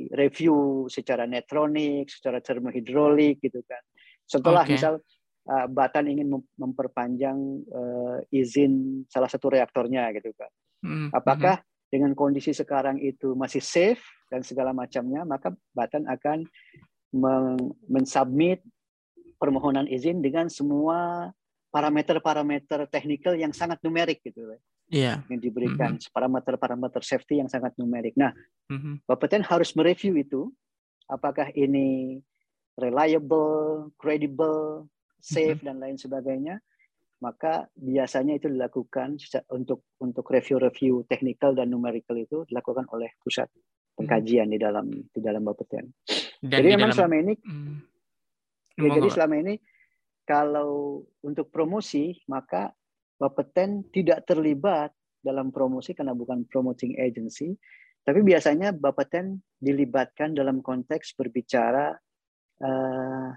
[0.09, 3.83] review secara netronik, secara termohidrolik gitu kan.
[4.25, 4.73] Setelah Oke.
[4.73, 4.93] misal
[5.49, 10.49] eh, Batan ingin mem- memperpanjang eh, izin salah satu reaktornya gitu kan.
[10.81, 11.13] Mhm.
[11.13, 16.45] Apakah dengan kondisi sekarang itu masih safe dan segala macamnya, maka Batan akan
[17.13, 18.61] men- mensubmit
[19.41, 21.29] permohonan izin dengan semua
[21.69, 24.57] parameter-parameter teknikal yang sangat numerik gitu
[24.89, 25.21] Iya.
[25.29, 28.17] yang diberikan parameter-parameter safety yang sangat numerik.
[28.17, 28.33] Nah,
[28.69, 29.05] Mhm.
[29.05, 30.49] Bapeten harus mereview itu
[31.09, 32.21] apakah ini
[32.77, 34.85] reliable, credible,
[35.21, 36.61] safe dan lain sebagainya.
[37.19, 39.19] Maka biasanya itu dilakukan
[39.51, 43.51] untuk untuk review-review technical dan numerical itu dilakukan oleh pusat
[43.99, 45.91] pengkajian di dalam di dalam Bapeten.
[46.39, 47.75] Dan Jadi di memang dalam selama ini Mhm.
[48.79, 49.53] ya, jadi selama ini
[50.23, 52.71] kalau untuk promosi maka
[53.19, 57.51] Bapeten tidak terlibat dalam promosi karena bukan promoting agency,
[58.07, 61.99] tapi biasanya Bapeten dilibatkan dalam konteks berbicara
[62.63, 63.29] eh,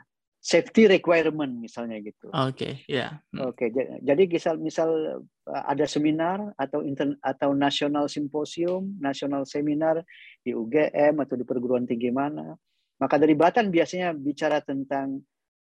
[0.42, 2.26] safety requirement misalnya gitu.
[2.34, 3.22] Oke, okay, ya.
[3.30, 3.46] Yeah.
[3.46, 4.90] Oke, okay, jadi misal misal
[5.22, 10.02] uh, ada seminar atau inter, atau nasional simposium, nasional seminar
[10.42, 12.58] di UGM atau di perguruan tinggi mana,
[12.98, 15.22] maka dari Batan biasanya bicara tentang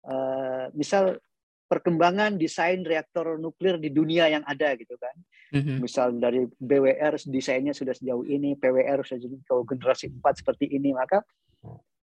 [0.10, 1.22] uh, misal
[1.66, 5.16] perkembangan desain reaktor nuklir di dunia yang ada gitu kan.
[5.54, 5.78] Mm-hmm.
[5.82, 11.26] Misal dari BWR desainnya sudah sejauh ini, PWR sudah jadi generasi 4 seperti ini, maka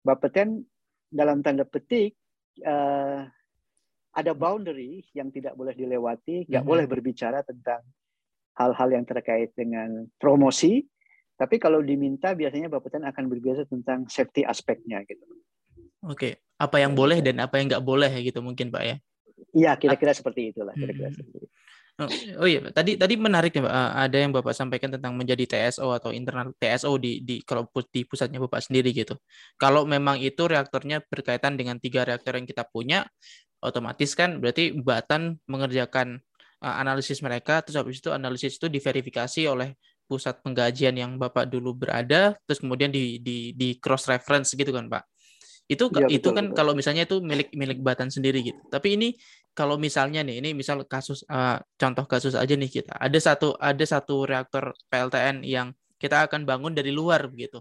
[0.02, 0.66] Bapeten
[1.06, 2.18] dalam tanda petik
[2.66, 3.22] uh,
[4.12, 6.66] ada boundary yang tidak boleh dilewati, nggak mm -hmm.
[6.66, 7.86] boleh berbicara tentang
[8.58, 10.82] hal-hal yang terkait dengan promosi.
[11.38, 15.22] Tapi kalau diminta biasanya Bapeten akan berbicara tentang safety aspeknya gitu.
[16.02, 18.96] Oke, apa yang boleh dan apa yang nggak boleh gitu mungkin Pak ya?
[19.50, 20.72] Iya, kira-kira seperti itulah.
[20.72, 21.16] Kira-kira hmm.
[21.18, 21.48] seperti itu.
[22.00, 22.08] Oh,
[22.40, 23.74] oh iya, tadi tadi menarik ya, Pak.
[24.08, 28.40] Ada yang Bapak sampaikan tentang menjadi TSO atau internal TSO di di kalau di pusatnya
[28.40, 29.20] Bapak sendiri gitu.
[29.60, 33.04] Kalau memang itu reaktornya berkaitan dengan tiga reaktor yang kita punya,
[33.60, 36.16] otomatis kan berarti Batan mengerjakan
[36.64, 39.76] uh, analisis mereka, terus habis itu analisis itu diverifikasi oleh
[40.08, 44.88] pusat pengkajian yang Bapak dulu berada, terus kemudian di di di cross reference gitu kan,
[44.88, 45.11] Pak.
[45.72, 46.56] Itu ya, itu betul, kan betul.
[46.60, 48.60] kalau misalnya itu milik milik Batan sendiri gitu.
[48.68, 49.08] Tapi ini
[49.52, 53.84] kalau misalnya nih ini misal kasus uh, contoh kasus aja nih kita ada satu ada
[53.84, 57.60] satu reaktor PLTN yang kita akan bangun dari luar begitu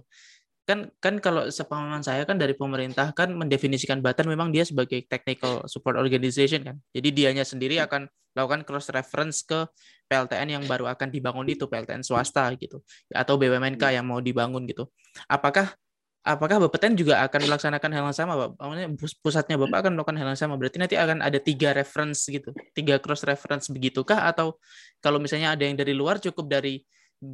[0.63, 5.67] kan kan kalau sepemahaman saya kan dari pemerintah kan mendefinisikan Batan memang dia sebagai technical
[5.67, 7.86] support organization kan jadi dianya sendiri hmm.
[7.91, 9.67] akan lakukan cross reference ke
[10.08, 12.80] PLTN yang baru akan dibangun itu PLTN swasta gitu
[13.12, 13.95] atau BUMNK hmm.
[14.00, 14.88] yang mau dibangun gitu
[15.28, 15.76] apakah
[16.22, 18.50] apakah Bapeten juga akan melaksanakan hal yang sama, Pak?
[18.62, 18.90] Maksudnya
[19.22, 20.54] pusatnya Bapak akan melakukan hal yang sama.
[20.58, 24.30] Berarti nanti akan ada tiga reference gitu, tiga cross reference begitukah?
[24.30, 24.62] Atau
[25.02, 26.78] kalau misalnya ada yang dari luar cukup dari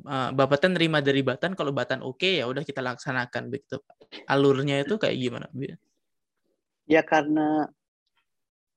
[0.08, 3.84] uh, Bapeten terima dari Batan, kalau Batan oke okay, ya udah kita laksanakan begitu.
[4.32, 5.48] Alurnya itu kayak gimana?
[6.88, 7.68] Ya karena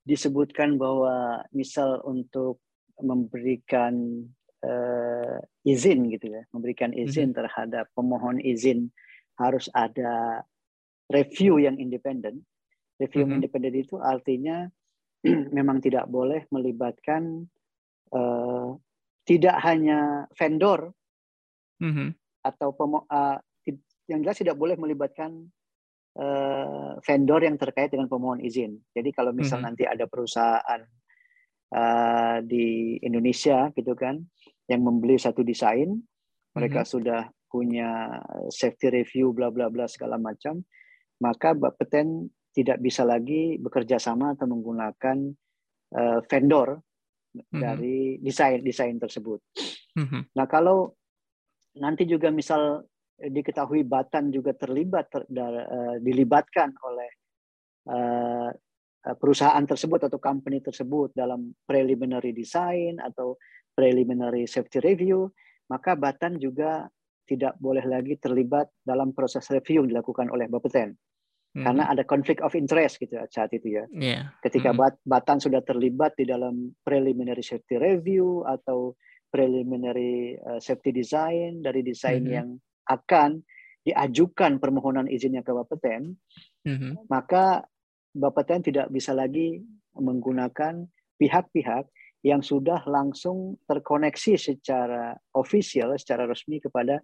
[0.02, 2.58] disebutkan bahwa misal untuk
[2.98, 4.26] memberikan
[4.66, 7.38] uh, izin gitu ya, memberikan izin mm -hmm.
[7.38, 8.90] terhadap pemohon izin
[9.40, 10.44] harus ada
[11.08, 12.44] review yang independen.
[13.00, 13.38] Review mm -hmm.
[13.40, 14.68] independen itu artinya
[15.56, 17.48] memang tidak boleh melibatkan
[18.12, 18.76] uh,
[19.24, 20.92] tidak hanya vendor
[21.80, 22.08] mm -hmm.
[22.44, 23.40] atau pemo uh,
[24.10, 25.48] yang jelas tidak boleh melibatkan
[26.18, 28.74] uh, vendor yang terkait dengan pemohon izin.
[28.90, 29.66] Jadi kalau misal mm -hmm.
[29.70, 30.82] nanti ada perusahaan
[31.72, 34.18] uh, di Indonesia gitu kan
[34.66, 35.94] yang membeli satu desain,
[36.58, 36.94] mereka mm -hmm.
[36.98, 40.62] sudah punya safety review bla bla bla segala macam,
[41.18, 45.18] maka Bapeten tidak bisa lagi bekerja sama atau menggunakan
[45.98, 46.78] uh, vendor
[47.34, 47.60] mm-hmm.
[47.60, 49.42] dari desain desain tersebut.
[49.98, 50.22] Mm-hmm.
[50.38, 50.94] Nah kalau
[51.78, 52.86] nanti juga misal
[53.20, 57.10] diketahui Batan juga terlibat ter, uh, dilibatkan oleh
[57.90, 58.48] uh,
[59.00, 63.36] perusahaan tersebut atau company tersebut dalam preliminary design atau
[63.72, 65.30] preliminary safety review,
[65.72, 66.84] maka Batan juga
[67.30, 70.98] tidak boleh lagi terlibat dalam proses review yang dilakukan oleh Bapeten.
[71.54, 71.66] Hmm.
[71.66, 73.84] Karena ada konflik of interest gitu saat itu ya.
[73.94, 74.34] Yeah.
[74.42, 75.06] Ketika hmm.
[75.06, 78.98] Batan sudah terlibat di dalam preliminary safety review atau
[79.30, 82.34] preliminary uh, safety design dari desain hmm.
[82.34, 82.48] yang
[82.90, 83.46] akan
[83.86, 86.18] diajukan permohonan izinnya ke Bapeten,
[86.66, 87.06] hmm.
[87.06, 87.62] maka
[88.10, 89.62] Bapeten tidak bisa lagi
[89.94, 90.86] menggunakan
[91.18, 91.86] pihak-pihak
[92.20, 97.00] yang sudah langsung terkoneksi secara official, secara resmi kepada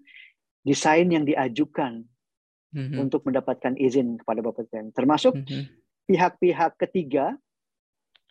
[0.61, 2.05] desain yang diajukan
[2.77, 3.01] mm-hmm.
[3.01, 4.93] untuk mendapatkan izin kepada Bapak Presiden.
[4.93, 5.65] Termasuk mm-hmm.
[6.05, 7.33] pihak-pihak ketiga,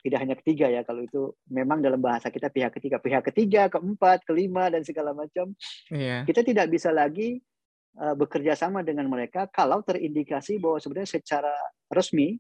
[0.05, 4.21] tidak hanya ketiga ya, kalau itu memang dalam bahasa kita pihak ketiga, pihak ketiga, keempat,
[4.21, 5.57] kelima, dan segala macam.
[5.89, 6.21] Yeah.
[6.29, 7.41] Kita tidak bisa lagi
[7.97, 11.49] uh, bekerja sama dengan mereka kalau terindikasi bahwa sebenarnya secara
[11.89, 12.37] resmi,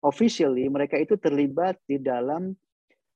[0.00, 2.56] officially, mereka itu terlibat di dalam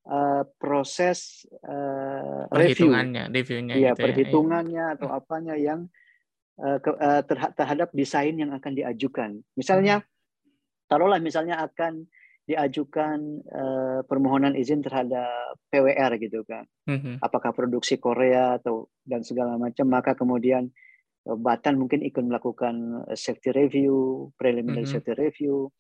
[0.07, 2.95] uh, proses uh, review,
[3.31, 4.95] reviewnya, ya, gitu perhitungannya ya.
[4.99, 5.91] atau apanya yang
[6.63, 7.23] uh, ke, uh,
[7.55, 9.43] terhadap desain yang akan diajukan.
[9.59, 10.09] Misalnya, hmm.
[10.87, 12.07] taruhlah misalnya akan
[12.47, 17.19] diajukan uh, permohonan izin terhadap PWR gitu kan, hmm.
[17.19, 20.71] apakah produksi Korea atau dan segala macam, maka kemudian
[21.27, 24.95] Batan mungkin ikut melakukan safety review, preliminary hmm.
[24.95, 25.75] safety review,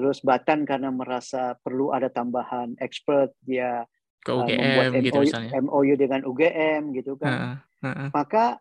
[0.00, 3.84] Terus Batan karena merasa perlu ada tambahan expert, dia
[4.24, 5.50] ke UGM uh, membuat gitu MOU, misalnya.
[5.60, 7.60] MOU dengan UGM gitu kan.
[7.84, 8.08] Uh, uh, uh.
[8.16, 8.56] Maka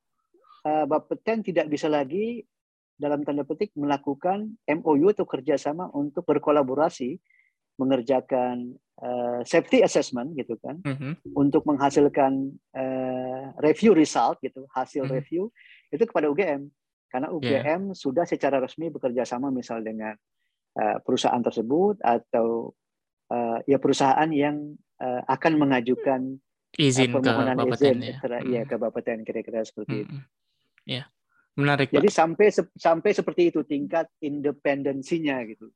[0.67, 2.43] uh, Bapeten tidak bisa lagi
[2.99, 7.15] dalam tanda petik melakukan MOU atau kerjasama untuk berkolaborasi
[7.79, 11.13] mengerjakan uh, safety assessment gitu kan uh -huh.
[11.31, 15.15] untuk menghasilkan uh, review result gitu hasil uh -huh.
[15.15, 15.47] review
[15.87, 16.67] itu kepada UGM
[17.07, 17.95] karena UGM yeah.
[17.95, 20.13] sudah secara resmi bekerja sama misal dengan
[20.77, 22.73] perusahaan tersebut atau
[23.33, 26.37] uh, ya perusahaan yang uh, akan mengajukan
[26.75, 28.17] izin uh, permohonan ke izin Bapeten ya.
[28.21, 28.75] ter- ya ke
[29.25, 30.15] kira-kira seperti itu.
[30.15, 30.21] Mm-mm.
[30.87, 31.03] Ya,
[31.53, 32.15] menarik Jadi Pak.
[32.15, 35.69] sampai sampai seperti itu tingkat independensinya gitu.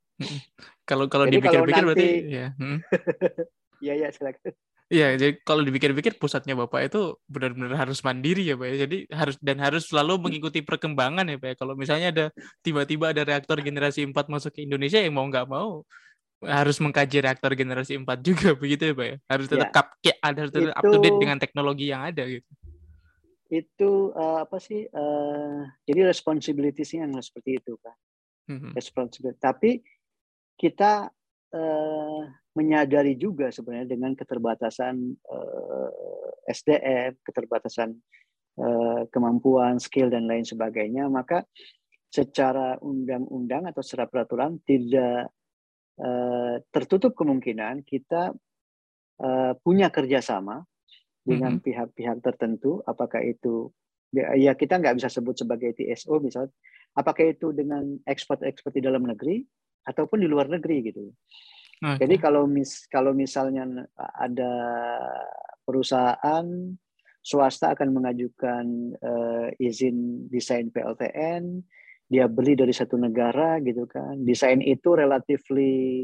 [0.84, 2.48] Kalau kalau Jadi kalau dipikir-pikir berarti ya.
[2.60, 2.80] mm.
[3.84, 4.56] Iya ya silakan.
[4.92, 8.76] Iya, jadi kalau dipikir-pikir pusatnya Bapak itu benar-benar harus mandiri ya, Pak ya.
[8.86, 11.56] Jadi harus dan harus selalu mengikuti perkembangan ya, Pak ya.
[11.58, 12.26] Kalau misalnya ada
[12.62, 15.82] tiba-tiba ada reaktor generasi 4 masuk ke Indonesia yang mau nggak mau
[16.44, 19.16] harus mengkaji reaktor generasi 4 juga begitu ya, Pak ya.
[19.32, 20.12] Harus tetap Ya.
[20.12, 22.52] ya, harus tetap up to date Itu- dengan teknologi yang ada gitu.
[23.50, 24.82] Itu eh, apa sih?
[24.86, 27.96] eh, jadi responsibilities-nya yang seperti itu kan.
[28.50, 28.74] Mhm.
[28.76, 29.40] Responsibility.
[29.40, 29.72] Tapi
[30.54, 31.08] kita
[31.54, 32.22] eh,
[32.58, 35.90] menyadari juga sebenarnya dengan keterbatasan eh,
[36.50, 37.90] SDM, keterbatasan
[38.58, 41.46] eh, kemampuan, skill dan lain sebagainya, maka
[42.14, 45.34] secara undang-undang atau secara peraturan tidak
[45.98, 48.34] eh, tertutup kemungkinan kita
[49.22, 50.66] eh, punya kerjasama
[51.24, 53.72] dengan pihak-pihak tertentu, apakah itu
[54.12, 56.52] ya ya kita nggak bisa sebut sebagai TSO misalnya,
[57.00, 59.40] apakah itu dengan ekspor-ekspor di dalam negeri
[59.84, 61.12] ataupun di luar negeri gitu.
[61.84, 62.00] Oke.
[62.00, 63.68] Jadi kalau mis kalau misalnya
[63.98, 64.52] ada
[65.64, 66.46] perusahaan
[67.24, 68.66] swasta akan mengajukan
[69.00, 71.64] eh, izin desain PLTN,
[72.08, 74.20] dia beli dari satu negara gitu kan.
[74.24, 76.04] Desain itu relatively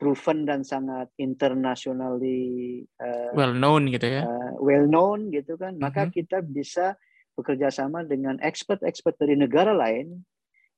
[0.00, 4.22] proven dan sangat internationally eh, well known gitu ya.
[4.24, 6.12] uh, well known gitu kan, maka Mhm.
[6.14, 6.96] kita bisa
[7.36, 10.24] bekerja sama dengan expert-expert dari negara lain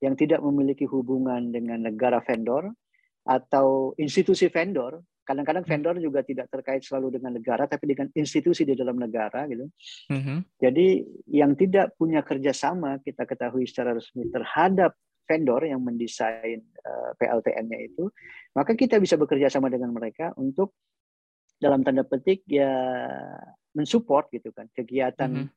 [0.03, 2.75] yang tidak memiliki hubungan dengan negara vendor
[3.23, 4.99] atau institusi vendor.
[5.23, 9.71] Kadang-kadang vendor juga tidak terkait selalu dengan negara, tapi dengan institusi di dalam negara gitu.
[10.11, 10.59] Mhm.
[10.59, 10.87] Jadi
[11.31, 14.99] yang tidak punya kerjasama kita ketahui secara resmi terhadap
[15.31, 18.11] vendor yang mendesain uh, PLTN-nya itu,
[18.59, 20.75] maka kita bisa bekerja sama dengan mereka untuk
[21.63, 22.75] dalam tanda petik ya
[23.79, 25.49] mensupport gitu kan kegiatan Mhm.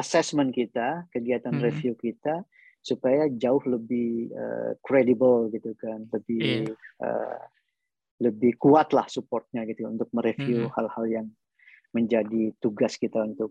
[0.00, 1.60] assessment kita, kegiatan Mhm.
[1.60, 2.48] review kita
[2.82, 7.38] supaya jauh lebih uh, credible gitu kan, lebih uh,
[8.18, 11.26] lebih kuat lah supportnya gitu untuk mereview hal-hal yang
[11.94, 13.50] menjadi tugas kita untuk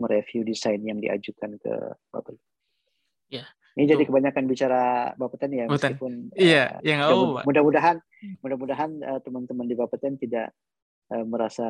[0.00, 1.72] mereview desain yang diajukan ke
[2.08, 2.36] Bapak.
[3.28, 3.44] Ya,
[3.76, 5.76] Ini jadi kebanyakan bicara Bapeten ya Bapeten.
[5.94, 7.44] meskipun Iya, eh, yang ya, oh, mud- Pak.
[7.46, 7.96] mudah-mudahan
[8.40, 10.56] mudah-mudahan eh, teman-teman di Bapeten tidak
[11.12, 11.68] eh, merasa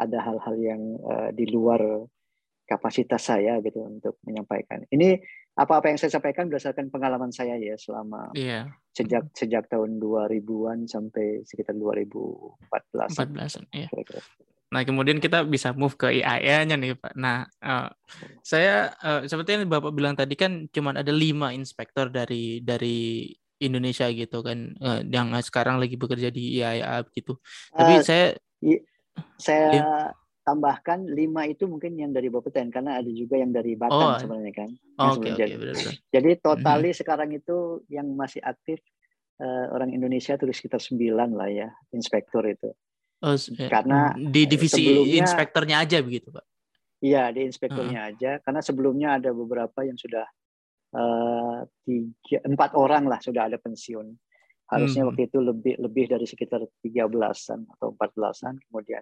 [0.00, 2.08] ada hal-hal yang eh, di luar
[2.66, 4.82] kapasitas saya gitu untuk menyampaikan.
[4.88, 5.20] Ini
[5.52, 11.44] apa-apa yang saya sampaikan berdasarkan pengalaman saya ya selama Iya, sejak sejak tahun 2000-an sampai
[11.44, 13.88] sekitar 2014 14 iya.
[13.92, 14.22] kira-kira.
[14.72, 17.12] Nah, kemudian kita bisa move ke IAEA-nya nih, Pak.
[17.20, 17.88] Nah, eh,
[18.40, 23.28] saya eh, seperti yang Bapak bilang tadi kan cuma ada lima inspektor dari dari
[23.60, 27.36] Indonesia gitu kan, eh, yang sekarang lagi bekerja di IAEA gitu.
[27.76, 28.26] Tapi Eh, saya,
[29.36, 29.92] saya Iya.
[30.42, 34.54] Tambahkan lima itu mungkin yang dari Bapeten karena ada juga yang dari Oh, Batam sebenarnya
[34.54, 34.70] kan.
[34.98, 35.54] oke sebelum oke jadi.
[36.10, 37.56] Jadi totali sekarang itu
[37.88, 38.82] yang masih aktif
[39.38, 42.70] eh, orang Indonesia itu sekitar sembilan lah ya inspektur itu.
[43.22, 46.44] Oh, eh, Karena, di divisi sebelumnya- inspektornya aja begitu, Pak.
[47.02, 50.26] Iya di inspekturnya aja karena sebelumnya ada beberapa yang sudah
[50.92, 54.12] eh, tiga empat orang lah sudah ada pensiun.
[54.68, 55.10] Harusnya Hmm.
[55.10, 59.00] waktu itu lebih lebih dari sekitar 13-an atau 14-an kemudian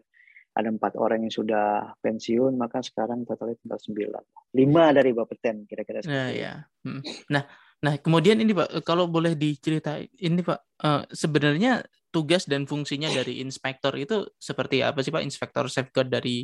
[0.50, 4.24] ada empat orang yang sudah pensiun maka sekarang totalnya tinggal sembilan.
[4.58, 6.58] Lima dari Bapeten kira-kira Nah, ya.
[6.82, 7.00] Hmm.
[7.30, 7.42] Nah,
[7.80, 13.38] nah kemudian ini Pak, kalau boleh diceritain ini Pak, eh, sebenarnya tugas dan fungsinya dari
[13.38, 15.22] inspektor itu seperti apa sih Pak?
[15.22, 16.42] Inspektor safeguard dari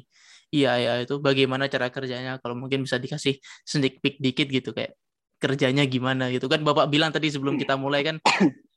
[0.55, 2.39] IAEA itu bagaimana cara kerjanya?
[2.39, 4.95] Kalau mungkin bisa dikasih sneak peek dikit gitu kayak
[5.37, 8.17] kerjanya gimana gitu kan Bapak bilang tadi sebelum kita mulai kan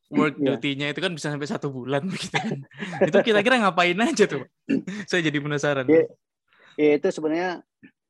[0.10, 0.58] work Iya.
[0.58, 2.60] duty-nya itu kan bisa sampai satu bulan begitu kan.
[3.06, 4.44] itu kira-kira ngapain aja tuh?
[5.10, 5.86] Saya jadi penasaran.
[5.86, 6.10] Iya.
[6.80, 7.62] Ya, itu sebenarnya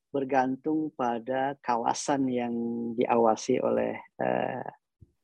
[0.10, 2.54] bergantung pada kawasan yang
[2.98, 4.66] diawasi oleh eh,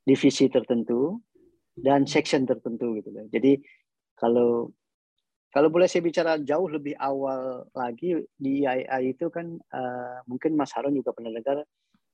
[0.05, 1.21] divisi tertentu
[1.73, 3.25] dan section tertentu gitu loh.
[3.29, 3.57] Jadi
[4.13, 4.69] kalau
[5.49, 10.75] kalau boleh saya bicara jauh lebih awal lagi di IAEA itu kan eh, mungkin Mas
[10.75, 11.63] Harun juga pernah dengar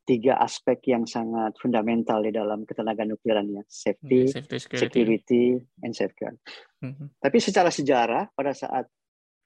[0.01, 4.85] tiga aspek yang sangat fundamental di dalam ketenaga nukliran ya, safety, Safety security.
[4.89, 5.43] security,
[5.85, 6.37] and safeguard.
[6.81, 7.21] Mhm.
[7.21, 8.89] Tapi secara sejarah pada saat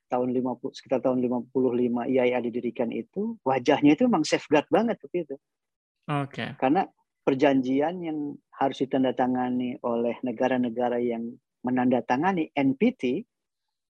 [0.07, 5.35] tahun 50 sekitar tahun 55 IAEA didirikan itu wajahnya itu memang safeguard banget begitu.
[6.07, 6.55] Oke.
[6.55, 6.85] Karena
[7.25, 11.35] perjanjian yang harus ditandatangani oleh negara-negara yang
[11.65, 13.25] menandatangani NPT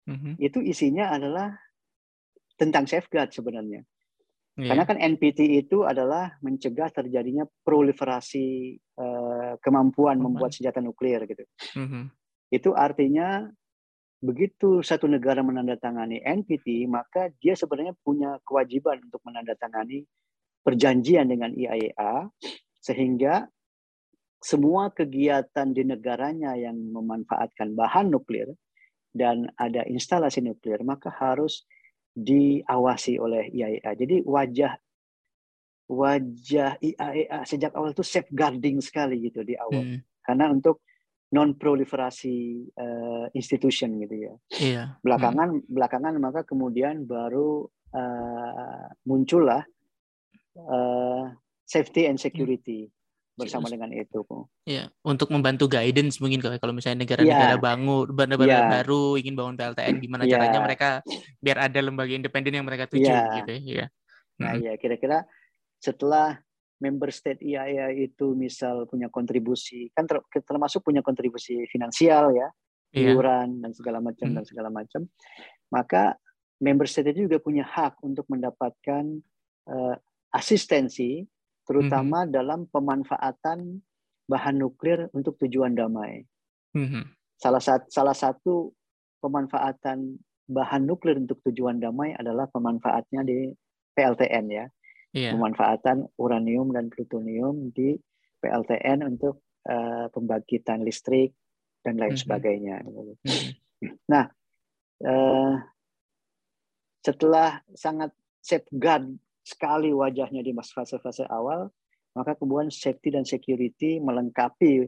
[0.05, 0.38] Mhm.
[0.38, 1.49] itu isinya adalah
[2.55, 3.82] tentang safeguard sebenarnya.
[4.54, 4.70] Yeah.
[4.70, 11.41] Karena kan NPT itu adalah mencegah terjadinya proliferasi uh, kemampuan oh, membuat senjata nuklir gitu.
[11.74, 12.04] Mm-hmm.
[12.54, 13.49] Itu artinya
[14.22, 20.06] begitu satu negara menandatangani NPT, maka dia sebenarnya punya kewajiban untuk menandatangani
[20.62, 22.30] perjanjian dengan IAEA
[22.78, 23.49] sehingga
[24.38, 28.54] semua kegiatan di negaranya yang memanfaatkan bahan nuklir
[29.16, 31.64] dan ada instalasi nuklir maka harus
[32.14, 33.91] diawasi oleh IAEA.
[33.97, 34.74] Jadi wajah
[35.89, 39.84] wajah IAEA sejak awal itu safeguarding sekali gitu di awal.
[39.84, 39.99] Hmm.
[40.24, 40.86] Karena untuk
[41.34, 44.34] non proliferasi uh, institution gitu ya.
[44.53, 44.84] Iya.
[45.01, 45.68] Belakangan hmm.
[45.70, 49.66] belakangan maka kemudian baru uh, muncullah
[50.57, 51.26] uh,
[51.66, 52.89] safety and security.
[52.89, 53.01] Hmm
[53.34, 54.21] bersama dengan itu.
[54.63, 57.61] Ya, untuk membantu guidance mungkin kalau misalnya negara-negara ya.
[57.61, 58.69] bangun negara ya.
[58.69, 60.38] baru ingin bangun PLTN gimana ya.
[60.38, 60.89] caranya mereka
[61.41, 63.34] biar ada lembaga independen yang mereka tuju ya.
[63.41, 63.86] gitu ya.
[64.38, 64.63] Nah, hmm.
[64.69, 65.25] ya kira-kira
[65.81, 66.38] setelah
[66.77, 72.47] member state IAEA itu misal punya kontribusi kan ter, termasuk punya kontribusi finansial ya,
[72.93, 73.13] iya.
[73.13, 74.36] iuran dan segala macam hmm.
[74.38, 75.01] dan segala macam.
[75.73, 76.17] Maka
[76.61, 79.03] member state itu juga punya hak untuk mendapatkan
[79.73, 79.95] uh,
[80.34, 81.25] asistensi
[81.64, 82.36] terutama mm -hmm.
[82.36, 83.59] dalam pemanfaatan
[84.28, 86.24] bahan nuklir untuk tujuan damai.
[86.76, 87.03] Mm -hmm.
[87.39, 88.72] Salah satu salah satu
[89.20, 93.51] pemanfaatan bahan nuklir untuk tujuan damai adalah pemanfaatnya di
[93.95, 94.66] PLTN ya,
[95.16, 95.32] yeah.
[95.32, 97.95] pemanfaatan uranium dan plutonium di
[98.43, 101.32] PLTN untuk uh, pembangkitan listrik
[101.84, 102.24] dan lain mm -hmm.
[102.24, 102.76] sebagainya.
[102.84, 103.51] Mm -hmm.
[104.11, 104.28] Nah,
[105.03, 105.55] uh,
[107.03, 109.07] setelah sangat safeguard
[109.44, 111.68] sekali wajahnya di fase-fase awal,
[112.16, 114.88] maka kemudian safety dan security melengkapi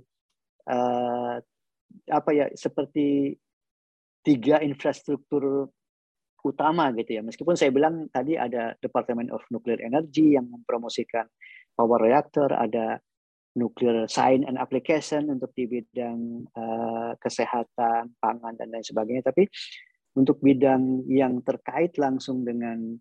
[0.71, 1.35] uh,
[2.09, 3.35] apa ya seperti
[4.25, 5.69] tiga infrastruktur
[6.45, 7.21] utama gitu ya.
[7.25, 11.25] Meskipun saya bilang tadi ada Department of Nuclear Energy yang mempromosikan
[11.73, 13.01] power reactor, ada
[13.55, 19.25] nuclear science and application untuk di bidang uh, kesehatan, pangan dan lain sebagainya.
[19.25, 19.47] Tapi
[20.15, 22.95] untuk bidang yang terkait langsung dengan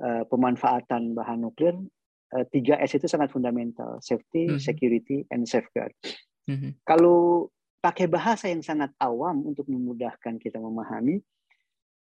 [0.00, 1.76] uh, pemanfaatan bahan nuklir,
[2.32, 4.62] uh, tiga S itu sangat fundamental: safety, mm -hmm.
[4.62, 5.92] security, and safeguard.
[6.48, 6.70] Mm -hmm.
[6.86, 7.50] Kalau
[7.82, 11.18] pakai bahasa yang sangat awam untuk memudahkan kita memahami,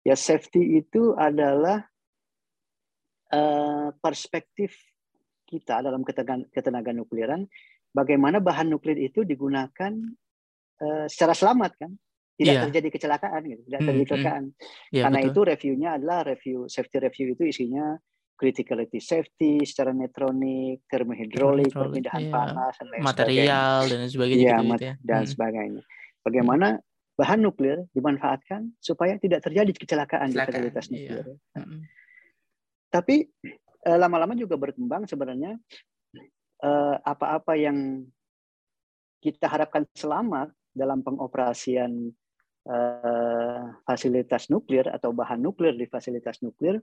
[0.07, 1.83] ya safety itu adalah
[3.35, 4.71] uh, perspektif
[5.45, 6.01] kita dalam
[6.49, 7.45] ketenaga nukliran,
[7.91, 9.93] bagaimana bahan nuklir itu digunakan
[10.81, 11.91] uh, secara selamat kan
[12.35, 12.63] tidak yeah.
[12.67, 14.07] terjadi kecelakaan gitu, tidak hmm, terjadi hmm.
[14.07, 14.43] kecelakaan.
[14.91, 15.31] Yeah, Karena betul.
[15.31, 17.85] itu reviewnya adalah review safety review itu isinya
[18.35, 22.33] criticality safety secara netronik, termohidrolik, perpindahan yeah.
[22.35, 23.95] panas dan lain material sebagainya.
[23.95, 24.95] dan sebagainya yeah, gitu, ya.
[24.99, 25.31] dan hmm.
[25.31, 25.81] sebagainya.
[26.25, 26.67] Bagaimana
[27.15, 30.91] bahan nuklir dimanfaatkan supaya tidak terjadi kecelakaan, kecelakaan di fasilitas iya.
[30.91, 31.25] nuklir.
[31.31, 31.63] Yeah.
[31.63, 31.81] Hmm.
[32.91, 33.15] Tapi
[33.87, 35.55] eh, lama-lama juga berkembang sebenarnya
[36.59, 38.03] eh, apa-apa yang
[39.23, 42.11] kita harapkan selamat dalam pengoperasian
[43.85, 46.81] fasilitas nuklir atau bahan nuklir di fasilitas nuklir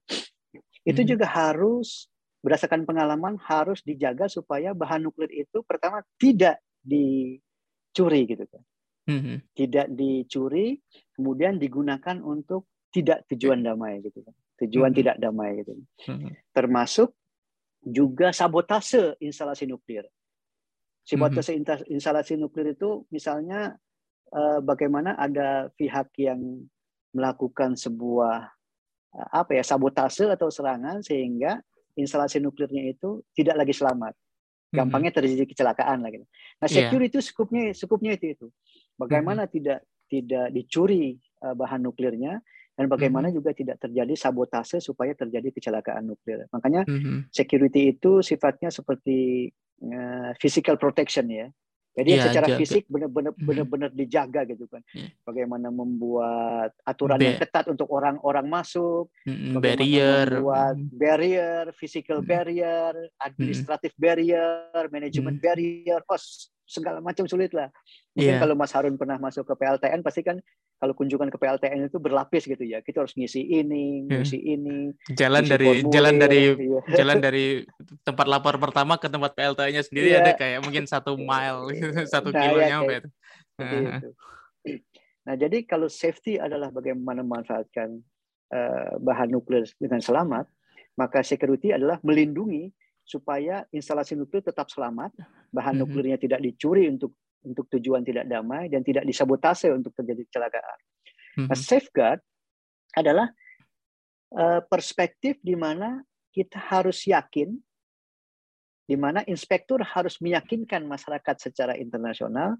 [0.86, 1.10] itu hmm.
[1.10, 2.06] juga harus
[2.42, 8.62] berdasarkan pengalaman harus dijaga supaya bahan nuklir itu pertama tidak dicuri gitu kan.
[9.02, 9.38] Hmm.
[9.54, 10.78] Tidak dicuri
[11.14, 14.34] kemudian digunakan untuk tidak tujuan damai gitu kan.
[14.66, 14.98] Tujuan hmm.
[14.98, 15.72] tidak damai gitu.
[16.06, 16.34] Hmm.
[16.50, 17.14] Termasuk
[17.82, 20.06] juga sabotase instalasi nuklir.
[21.06, 21.94] Sabotase hmm.
[21.94, 23.78] instalasi nuklir itu misalnya
[24.64, 26.64] bagaimana ada pihak yang
[27.12, 28.48] melakukan sebuah
[29.12, 31.60] uh, apa ya sabotase atau serangan sehingga
[31.94, 34.16] instalasi nuklirnya itu tidak lagi selamat.
[34.72, 34.76] Hmm.
[34.88, 36.24] Gampangnya terjadi kecelakaan lagi.
[36.24, 36.88] Nah, iya.
[36.88, 37.10] secure yeah.
[37.12, 38.46] itu skupnya skupnya itu itu.
[38.96, 39.56] Bagaimana mm-hmm.
[39.60, 39.78] tidak
[40.08, 42.40] tidak dicuri uh, bahan nuklirnya
[42.72, 43.36] dan bagaimana mm-hmm.
[43.36, 46.48] juga tidak terjadi sabotase supaya terjadi kecelakaan nuklir.
[46.52, 47.28] Makanya mm-hmm.
[47.28, 49.52] security itu sifatnya seperti
[49.84, 51.48] uh, physical protection ya.
[51.92, 52.58] Jadi ya, secara jaga.
[52.58, 53.44] fisik benar-benar hmm.
[53.44, 54.80] benar-benar dijaga gitu kan.
[54.96, 55.12] Ya.
[55.28, 60.88] Bagaimana membuat aturan Be yang ketat untuk orang-orang masuk, hmm, barrier, membuat hmm.
[60.96, 62.28] barrier, physical hmm.
[62.32, 64.04] barrier, administrative hmm.
[64.08, 67.68] barrier, management barrier, host segala macam sulit lah.
[68.16, 68.40] Mungkin yeah.
[68.40, 70.40] kalau Mas Harun pernah masuk ke PLTN pasti kan
[70.80, 72.80] kalau kunjungan ke PLTN itu berlapis gitu ya.
[72.80, 74.24] Kita harus ngisi ini, iya.
[74.24, 74.54] ngisi yeah.
[74.56, 74.78] ini.
[75.12, 76.80] Jalan dari formulir, jalan dari iya.
[76.98, 77.46] jalan dari
[78.02, 80.24] tempat lapor pertama ke tempat PLTN-nya sendiri yeah.
[80.24, 81.70] ada kayak mungkin satu mile,
[82.12, 82.94] satu nah, kilo ya, nyampe.
[83.04, 83.08] Itu.
[85.22, 87.94] Nah, jadi kalau safety adalah bagaimana memanfaatkan
[88.50, 90.50] uh, bahan nuklir dengan selamat,
[90.98, 95.12] maka security adalah melindungi supaya instalasi nuklir tetap selamat,
[95.50, 95.80] bahan mm-hmm.
[95.82, 100.78] nuklirnya tidak dicuri untuk untuk tujuan tidak damai dan tidak disabotase untuk terjadi kecelakaan.
[100.78, 101.48] Mm-hmm.
[101.50, 102.20] Nah, safeguard
[102.94, 103.26] adalah
[104.38, 106.00] uh, perspektif di mana
[106.32, 107.58] kita harus yakin
[108.82, 112.58] di mana inspektur harus meyakinkan masyarakat secara internasional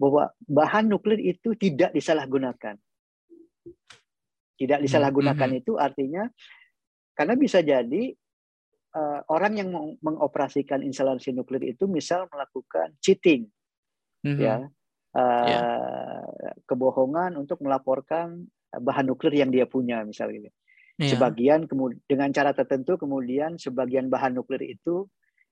[0.00, 2.76] bahwa bahan nuklir itu tidak disalahgunakan.
[4.60, 5.58] Tidak Hmm, disalahgunakan mhm.
[5.64, 6.28] itu artinya
[7.16, 8.12] karena bisa jadi
[8.94, 13.46] uh, orang yang meng- mengoperasikan instalasi nuklir itu misal melakukan cheating,
[14.26, 14.38] Mhm.
[14.40, 14.56] ya,
[15.16, 15.60] uh, Ya.
[16.66, 20.46] kebohongan untuk melaporkan bahan nuklir yang dia punya, misalnya.
[20.46, 20.50] gitu.
[21.00, 21.16] Iya.
[21.16, 25.08] Sebagian kemudian dengan cara tertentu kemudian sebagian bahan nuklir itu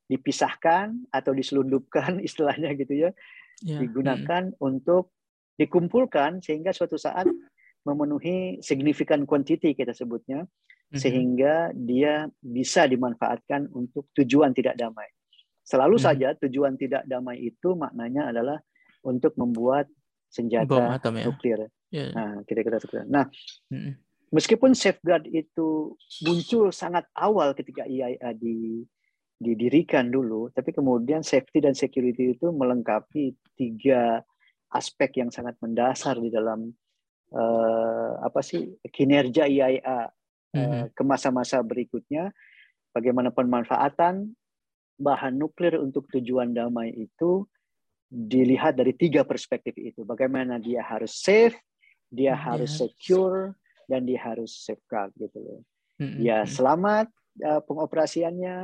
[0.07, 3.11] dipisahkan atau diselundupkan istilahnya gitu ya,
[3.65, 3.79] Iya.
[3.83, 5.11] digunakan untuk
[5.59, 7.27] dikumpulkan sehingga suatu saat
[7.83, 10.47] memenuhi signifikan quantity kita sebutnya.
[10.97, 15.05] Sehingga dia bisa dimanfaatkan untuk tujuan tidak damai.
[15.61, 16.05] Selalu Mhm.
[16.05, 18.57] saja tujuan tidak damai itu maknanya adalah
[19.05, 19.97] untuk membuat bom
[20.33, 21.25] senjata atom ya.
[21.29, 21.61] nuklir.
[21.93, 22.09] Iya.
[22.13, 23.05] Nah, kira-kira seperti.
[23.09, 23.29] Nah,
[23.69, 23.93] Mhm.
[24.33, 25.93] meskipun safeguard itu
[26.25, 28.81] muncul sangat awal ketika IAEA di,
[29.37, 34.25] didirikan dulu, tapi kemudian safety dan security itu melengkapi tiga
[34.73, 36.73] aspek yang sangat mendasar di dalam
[37.29, 40.09] eh, apa sih kinerja IAEA
[40.55, 40.97] eh, Mhm.
[40.97, 42.33] ke masa-masa berikutnya.
[42.95, 44.33] Bagaimana pemanfaatan
[44.99, 47.47] bahan nuklir untuk tujuan damai itu
[48.09, 50.03] dilihat dari tiga perspektif itu.
[50.03, 51.55] Bagaimana dia harus safe,
[52.09, 53.53] dia Dia harus secure,
[53.85, 55.61] dan dia harus safeguard gitu loh.
[56.01, 56.17] Mhm.
[56.25, 56.51] Dia Mhm.
[56.51, 57.07] selamat
[57.39, 58.57] uh, pengoperasiannya,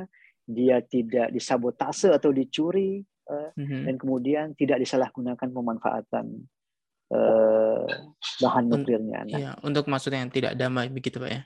[0.48, 3.86] dia tidak disabotase atau dicuri, uh, Mhm.
[3.86, 6.48] dan kemudian tidak disalahgunakan pemanfaatan
[8.42, 9.20] bahan nuklirnya.
[9.28, 11.42] Nah, Iya, untuk maksudnya yang tidak damai begitu Pak ya.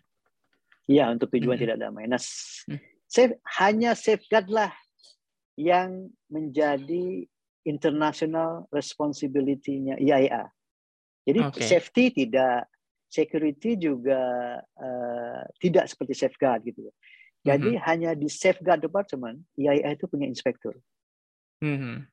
[0.88, 2.08] Iya, untuk tujuan tidak damai.
[2.08, 2.80] Nah, s- Mm.
[3.04, 4.72] safe, hanya safeguard lah
[5.60, 7.28] yang menjadi
[7.68, 10.48] international responsibility-nya IAEA.
[11.28, 11.60] Jadi Oke.
[11.60, 12.72] safety tidak,
[13.12, 14.20] security juga
[14.64, 16.88] eh, tidak seperti safeguard gitu.
[17.44, 17.82] Jadi Mhm.
[17.84, 20.72] hanya di safeguard department IAEA itu punya inspektur
[21.60, 22.08] Mhm.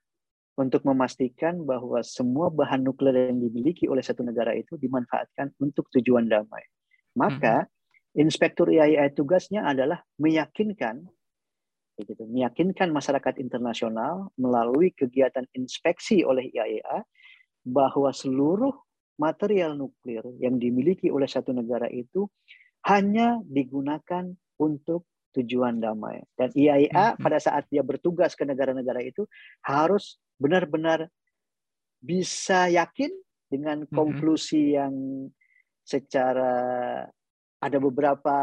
[0.60, 6.28] untuk memastikan bahwa semua bahan nuklir yang dimiliki oleh satu negara itu dimanfaatkan untuk tujuan
[6.28, 6.64] damai.
[7.16, 7.68] Maka
[8.16, 11.04] inspektur IAEA tugasnya adalah meyakinkan
[11.96, 17.04] gitu, meyakinkan masyarakat internasional melalui kegiatan inspeksi oleh IAEA
[17.64, 18.76] bahwa seluruh
[19.16, 22.28] material nuklir yang dimiliki oleh satu negara itu
[22.84, 24.28] hanya digunakan
[24.60, 26.24] untuk tujuan damai.
[26.36, 27.24] Dan IAEA Mhm.
[27.24, 29.24] pada saat dia bertugas ke negara-negara itu
[29.64, 31.08] harus benar-benar
[32.04, 33.12] bisa yakin
[33.48, 33.92] dengan Mhm.
[33.92, 34.96] konklusi yang
[35.86, 37.08] secara
[37.66, 38.36] ada beberapa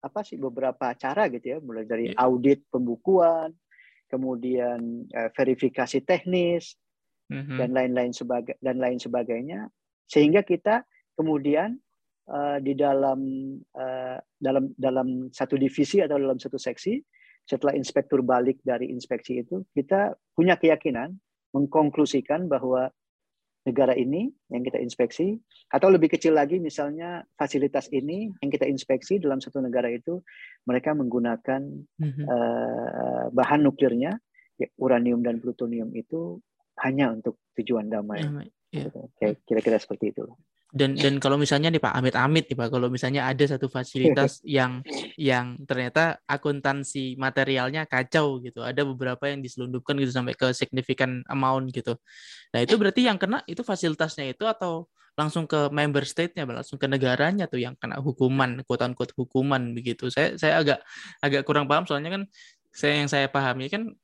[0.00, 2.20] apa sih beberapa cara gitu ya, mulai dari Iya.
[2.24, 3.52] audit pembukuan,
[4.08, 6.76] kemudian eh, verifikasi teknis
[7.32, 7.56] Mhm.
[7.56, 9.72] dan lain-lain sebagai dan lain sebagainya
[10.04, 10.84] sehingga kita
[11.16, 11.80] kemudian
[12.28, 13.20] eh, di dalam
[13.72, 17.00] eh, dalam dalam satu divisi atau dalam satu seksi
[17.44, 21.16] setelah inspektur balik dari inspeksi itu kita punya keyakinan
[21.56, 22.92] mengkonklusikan bahwa
[23.64, 25.40] negara ini yang kita inspeksi
[25.72, 30.20] atau lebih kecil lagi misalnya fasilitas ini yang kita inspeksi dalam satu negara itu
[30.68, 31.64] mereka menggunakan
[31.96, 32.24] Mhm.
[32.28, 34.20] eh, bahan nuklirnya
[34.60, 36.38] ya, uranium dan plutonium itu
[36.84, 38.20] hanya untuk tujuan damai.
[38.20, 38.90] Damai, iya.
[38.90, 39.00] Gitu.
[39.48, 40.26] Kira-kira seperti itu.
[40.74, 44.82] Dan dan kalau misalnya nih Pak amit-amit nih Pak, kalau misalnya ada satu fasilitas yang
[45.14, 51.70] yang ternyata akuntansi materialnya kacau gitu, ada beberapa yang diselundupkan gitu sampai ke significant amount
[51.70, 51.94] gitu.
[52.50, 56.90] Nah itu berarti yang kena itu fasilitasnya itu atau langsung ke member state-nya, langsung ke
[56.90, 60.10] negaranya tuh yang kena hukuman, quote unquote hukuman begitu.
[60.10, 60.82] Saya saya agak
[61.22, 62.22] agak kurang paham soalnya kan
[62.74, 63.94] saya yang saya pahami kan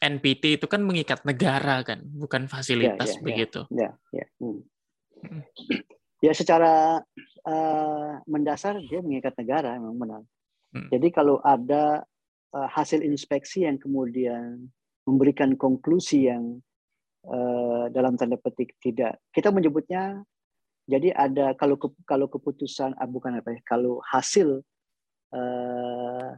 [0.00, 3.20] NPT itu kan mengikat negara kan, bukan fasilitas ya, ya.
[3.20, 3.60] begitu.
[3.68, 4.26] Ya, ya.
[4.40, 4.64] Hmm.
[5.20, 5.42] Hmm.
[6.18, 6.98] Ya secara
[7.46, 10.22] eh, mendasar dia mengikat negara memang benar.
[10.74, 10.88] Hmm.
[10.90, 12.02] Jadi kalau ada
[12.54, 14.66] eh, hasil inspeksi yang kemudian
[15.06, 16.58] memberikan konklusi yang
[17.22, 20.26] eh, dalam tanda petik tidak, kita menyebutnya
[20.88, 24.64] jadi ada kalau ke- kalau keputusan ah, bukan apa ya, kalau hasil
[25.36, 26.30] eh,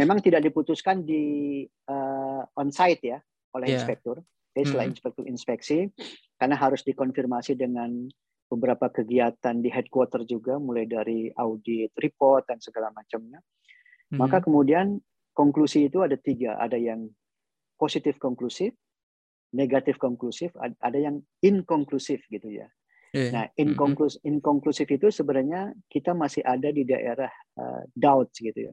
[0.00, 3.18] memang tidak diputuskan di eh, on site ya
[3.52, 3.78] oleh Ya.
[3.78, 4.24] inspektur.
[4.54, 4.92] Jadi setelah Mhm.
[4.94, 5.78] inspektur inspeksi
[6.38, 8.06] karena harus dikonfirmasi dengan
[8.54, 13.42] beberapa kegiatan di headquarter juga mulai dari audit report dan segala macamnya.
[14.14, 14.44] Maka Mhm.
[14.46, 14.86] kemudian
[15.34, 17.10] konklusi itu ada tiga, ada yang
[17.76, 18.70] positif konklusif,
[19.54, 22.70] negatif konklusif, ad- ada yang inkonklusif gitu ya.
[23.14, 23.30] Iya.
[23.30, 23.54] Nah, Mhm.
[23.62, 28.72] inkonklus inkonklusif itu sebenarnya kita masih ada di daerah uh, doubts gitu ya.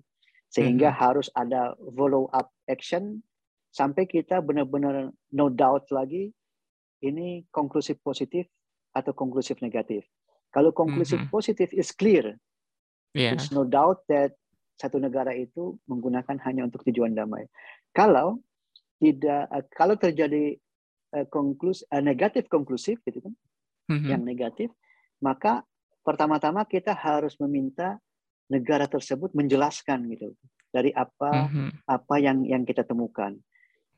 [0.50, 0.98] Sehingga Mhm.
[0.98, 3.22] harus ada follow up action
[3.72, 6.34] sampai kita benar-benar no doubt lagi
[7.02, 8.46] ini konklusif positif
[8.92, 10.04] atau konklusif negatif.
[10.52, 11.30] Kalau konklusif Mhm.
[11.32, 12.36] positif is clear,
[13.16, 13.36] Iya.
[13.36, 14.36] there's no doubt that
[14.76, 17.46] satu negara itu menggunakan hanya untuk tujuan damai.
[17.94, 18.42] Kalau
[18.98, 20.58] tidak, uh, kalau terjadi
[21.14, 23.34] uh, konklus, uh, negatif konklusif gitu kan,
[23.92, 24.10] mm-hmm.
[24.10, 24.72] yang negatif,
[25.22, 25.62] maka
[26.02, 28.00] pertama-tama kita harus meminta
[28.50, 30.36] negara tersebut menjelaskan gitu
[30.72, 31.70] dari apa mm-hmm.
[31.88, 33.36] apa yang yang kita temukan.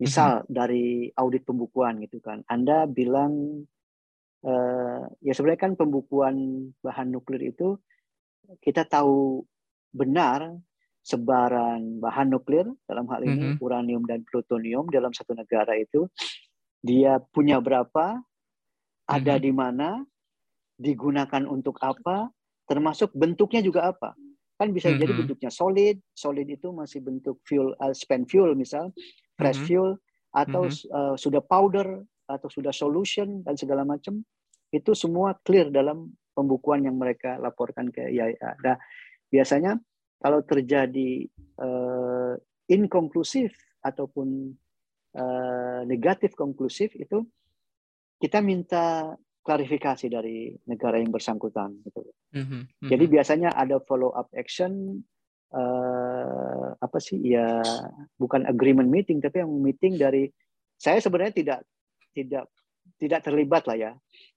[0.01, 0.51] Misal mm-hmm.
[0.51, 0.85] dari
[1.15, 3.63] audit pembukuan gitu kan, Anda bilang
[4.43, 6.35] uh, ya sebenarnya kan pembukuan
[6.83, 7.79] bahan nuklir itu
[8.59, 9.43] kita tahu
[9.95, 10.55] benar
[11.03, 13.63] sebaran bahan nuklir dalam hal ini mm -hmm.
[13.63, 16.07] uranium dan plutonium dalam satu negara itu
[16.83, 18.19] dia punya berapa,
[19.07, 19.45] ada mm -hmm.
[19.47, 19.89] di mana,
[20.75, 22.27] digunakan untuk apa,
[22.67, 24.11] termasuk bentuknya juga apa.
[24.59, 25.01] Kan bisa mm -hmm.
[25.01, 28.91] jadi bentuknya solid, solid itu masih bentuk fuel uh, spent fuel misal,
[29.39, 29.67] fresh mm -hmm.
[29.71, 29.89] fuel
[30.35, 30.91] atau mm -hmm.
[30.91, 32.03] uh, sudah powder
[32.35, 34.21] atau sudah solution dan segala macam.
[34.73, 38.51] Itu semua clear dalam pembukuan yang mereka laporkan ke IAEA.
[38.65, 38.77] Nah,
[39.29, 39.77] biasanya
[40.17, 41.29] kalau terjadi
[41.61, 42.33] uh,
[42.65, 43.53] inkonklusif
[43.85, 44.49] ataupun
[45.13, 47.21] uh, negatif konklusif itu
[48.17, 49.13] kita minta
[49.43, 52.01] klarifikasi dari negara yang bersangkutan gitu.
[52.33, 52.87] Mm-hmm.
[52.87, 55.03] Jadi biasanya ada follow up action
[55.51, 57.59] uh, apa sih ya
[58.17, 60.31] bukan agreement meeting tapi yang meeting dari
[60.79, 61.59] saya sebenarnya tidak
[62.15, 62.47] tidak
[62.99, 63.91] tidak terlibat lah ya.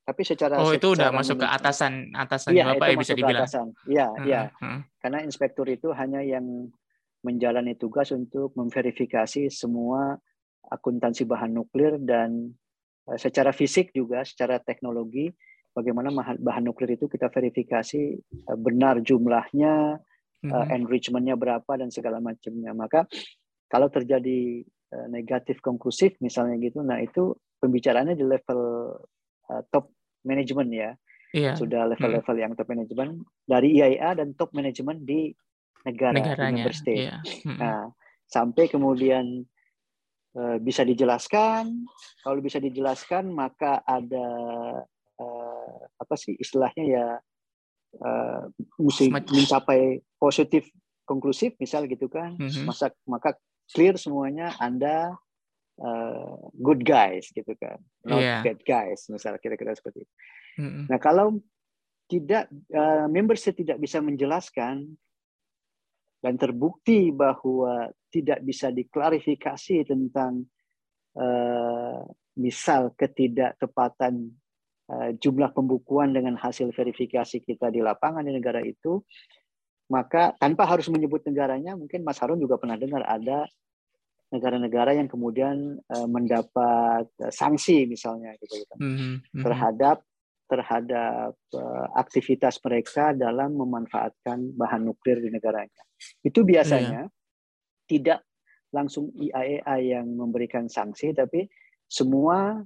[0.07, 3.47] Tapi secara Oh, itu udah masuk ke atasan atasan ya, Bapak ya bisa dibilang.
[3.91, 4.43] Iya, iya.
[4.59, 4.81] Hmm, hmm.
[5.03, 6.71] Karena inspektur itu hanya yang
[7.27, 10.15] menjalani tugas untuk memverifikasi semua
[10.71, 12.55] akuntansi bahan nuklir dan
[13.11, 15.31] uh, secara fisik juga secara teknologi
[15.75, 18.15] bagaimana bahan nuklir itu kita verifikasi
[18.47, 19.99] uh, benar jumlahnya,
[20.47, 20.51] hmm.
[20.55, 22.71] uh, enrichmentnya berapa dan segala macamnya.
[22.75, 23.11] Maka
[23.67, 24.63] kalau terjadi
[25.11, 28.61] negatif konklusif misalnya gitu, nah itu pembicaraannya di level
[29.51, 29.91] uh, top
[30.27, 30.91] management ya.
[31.37, 31.53] Iya.
[31.59, 32.43] Sudah level-level hmm.
[32.43, 33.13] yang top management
[33.45, 35.35] dari IAEA dan top management di
[35.85, 37.07] negara Negaranya, member state.
[37.07, 37.17] Iya.
[37.45, 37.59] Hmm.
[37.61, 37.81] Nah,
[38.27, 39.45] sampai kemudian
[40.39, 41.87] uh, bisa dijelaskan,
[42.25, 44.29] kalau bisa dijelaskan maka ada
[45.21, 47.07] uh, apa sih istilahnya ya
[48.01, 48.43] uh,
[48.81, 50.67] mesti mencapai positif
[51.07, 52.35] konklusif misal gitu kan.
[52.41, 52.65] Mm -hmm.
[52.67, 53.39] Masa maka
[53.71, 55.15] clear semuanya Anda
[55.81, 58.41] uh, good guys gitu kan, not yeah.
[58.45, 60.15] bad guys, misalnya kira-kira seperti itu.
[60.61, 60.85] Mm-hmm.
[60.89, 61.41] Nah kalau
[62.07, 64.95] tidak uh, membership tidak bisa menjelaskan
[66.23, 70.47] dan terbukti bahwa tidak bisa diklarifikasi tentang
[71.19, 72.03] uh,
[72.37, 74.33] misal ketidaktepatan
[74.91, 79.03] uh, jumlah pembukuan dengan hasil verifikasi kita di lapangan di negara itu,
[79.93, 83.47] maka tanpa harus menyebut negaranya, mungkin Mas Harun juga pernah dengar ada
[84.31, 89.43] negara-negara yang kemudian uh, mendapat uh, sanksi misalnya gitu, gitu mm -hmm.
[89.43, 90.03] terhadap
[90.47, 95.83] terhadap uh, aktivitas mereka dalam memanfaatkan bahan nuklir di negaranya.
[96.23, 97.87] Itu biasanya yeah.
[97.91, 98.21] tidak
[98.71, 101.51] langsung IAEA yang memberikan sanksi, tapi
[101.87, 102.63] semua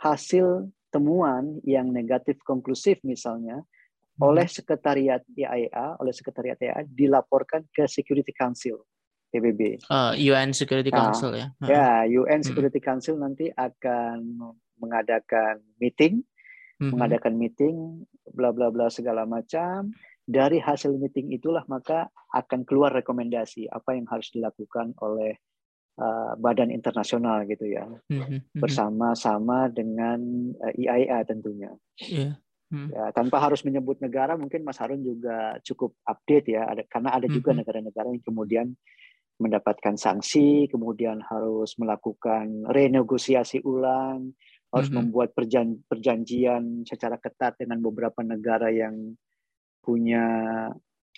[0.00, 4.20] hasil temuan yang negatif konklusif misalnya hmm.
[4.20, 8.84] oleh sekretariat IAEA, oleh sekretariat IAEA dilaporkan ke Security Council.
[9.32, 9.88] PBB.
[9.88, 11.46] Uh, UN Security nah, Council ya.
[11.64, 12.46] Ya, UN hmm.
[12.46, 12.86] Security hmm.
[12.86, 14.36] Council nanti akan
[14.76, 16.20] mengadakan meeting,
[16.76, 16.92] hmm.
[16.92, 19.88] mengadakan meeting, bla bla bla segala macam.
[20.22, 25.34] Dari hasil meeting itulah maka akan keluar rekomendasi apa yang harus dilakukan oleh
[25.98, 28.22] uh, badan internasional gitu ya, hmm.
[28.22, 28.60] hmm.
[28.60, 30.20] bersama-sama dengan
[30.60, 31.72] uh, eh, IAEA tentunya.
[31.98, 32.36] Yeah.
[32.72, 32.88] Hmm.
[32.88, 37.28] Ya, tanpa harus menyebut negara, mungkin Mas Harun juga cukup update ya, ada, karena ada
[37.28, 38.66] juga negara-negara yang kemudian
[39.40, 44.32] mendapatkan sanksi, kemudian harus melakukan renegosiasi ulang,
[44.72, 44.98] harus mm -hmm.
[45.04, 49.16] membuat perjan perjanjian secara ketat dengan beberapa negara yang
[49.82, 50.24] punya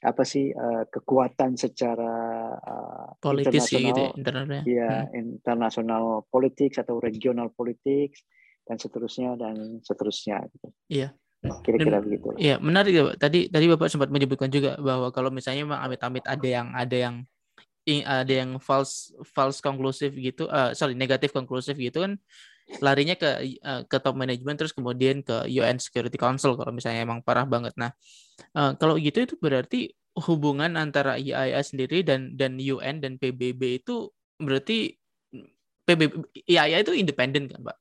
[0.04, 2.12] apa sih uh, kekuatan secara
[2.60, 5.16] uh, politis gitu ya, ya hmm.
[5.16, 8.12] internasional politik atau regional politik
[8.68, 10.68] dan seterusnya dan seterusnya gitu.
[10.92, 11.08] Iya.
[11.44, 12.32] Kira-kira begitu.
[12.40, 16.48] Iya, menarik ya, Tadi tadi Bapak sempat menyebutkan juga bahwa kalau misalnya memang amit-amit ada
[16.48, 17.14] yang ada yang
[17.84, 22.16] ada yang false false konklusif gitu uh, sorry negatif konklusif gitu kan
[22.80, 27.20] larinya ke uh, ke top management terus kemudian ke UN Security Council kalau misalnya emang
[27.20, 27.76] parah banget.
[27.76, 27.92] Nah
[28.56, 29.92] uh, kalau gitu itu berarti
[30.24, 34.08] hubungan antara IAEA sendiri dan dan UN dan PBB itu
[34.40, 34.96] berarti
[35.84, 37.76] PBB IAEA itu independen kan Pak?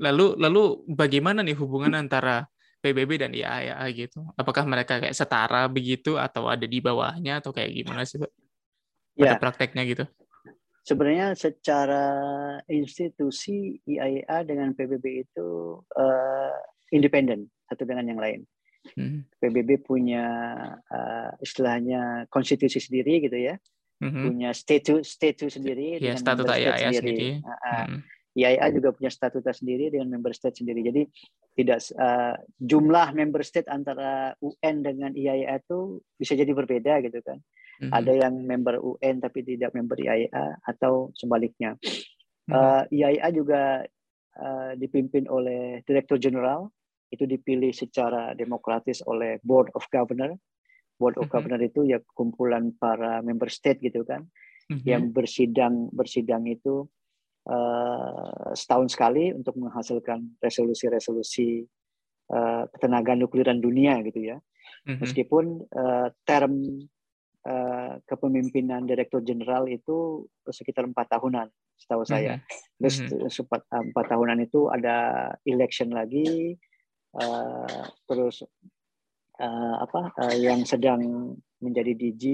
[0.00, 2.46] Lalu lalu bagaimana nih hubungan antara
[2.80, 4.24] PBB dan IAEA gitu?
[4.38, 8.39] Apakah mereka kayak setara begitu atau ada di bawahnya atau kayak gimana sih Pak
[9.16, 9.40] pada ya.
[9.40, 10.04] prakteknya gitu?
[10.80, 12.04] Sebenarnya secara
[12.66, 16.56] institusi IAEA dengan PBB itu uh,
[16.90, 18.40] independen satu dengan yang lain.
[18.96, 19.28] Hmm.
[19.38, 20.24] PBB punya
[20.88, 23.54] uh, istilahnya konstitusi sendiri gitu ya,
[24.00, 24.24] hmm.
[24.24, 26.96] punya status status sendiri ya, dengan statuta IAIA sendiri.
[26.98, 27.28] sendiri.
[27.44, 28.00] Uh, uh, hmm.
[28.30, 30.80] IAIA juga punya statuta sendiri dengan member state sendiri.
[30.86, 31.02] Jadi
[31.58, 37.42] tidak uh, jumlah member state antara UN dengan IAIA itu bisa jadi berbeda gitu kan.
[37.80, 37.96] Mm-hmm.
[37.96, 41.80] Ada yang member UN tapi tidak member IAIA atau sebaliknya.
[41.80, 42.52] Mm-hmm.
[42.52, 43.80] Uh, IAIA juga
[44.36, 46.68] uh, dipimpin oleh Direktur Jenderal
[47.08, 50.36] itu dipilih secara demokratis oleh Board of Governor.
[51.00, 51.32] Board of mm-hmm.
[51.32, 54.28] Governor itu ya kumpulan para member state gitu kan,
[54.68, 54.84] mm-hmm.
[54.84, 56.84] yang bersidang bersidang itu
[57.48, 61.64] uh, setahun sekali untuk menghasilkan resolusi-resolusi
[62.28, 64.36] uh, ketenagaan nukliran dunia gitu ya.
[64.84, 65.00] Mm-hmm.
[65.00, 66.84] Meskipun uh, term
[67.46, 72.40] uh, kepemimpinan Direktur Jenderal itu sekitar empat tahunan, setahu saya.
[72.40, 72.76] Mm-hmm.
[72.80, 72.96] Terus
[73.40, 73.92] mm-hmm.
[73.92, 76.56] empat tahunan itu ada election lagi,
[77.16, 78.44] uh, terus
[79.40, 82.24] uh, apa uh, yang sedang menjadi DG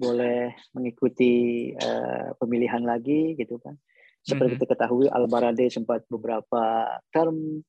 [0.00, 3.76] boleh mengikuti uh, pemilihan lagi gitu kan.
[4.20, 4.64] Seperti mm-hmm.
[4.64, 7.64] kita ketahui Albarade sempat beberapa term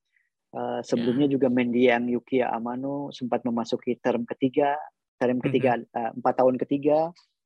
[0.52, 1.34] uh, sebelumnya yeah.
[1.36, 4.76] juga Mendiang Yukia Amano sempat memasuki term ketiga,
[5.20, 5.96] term ketiga mm-hmm.
[5.96, 6.98] uh, empat tahun ketiga,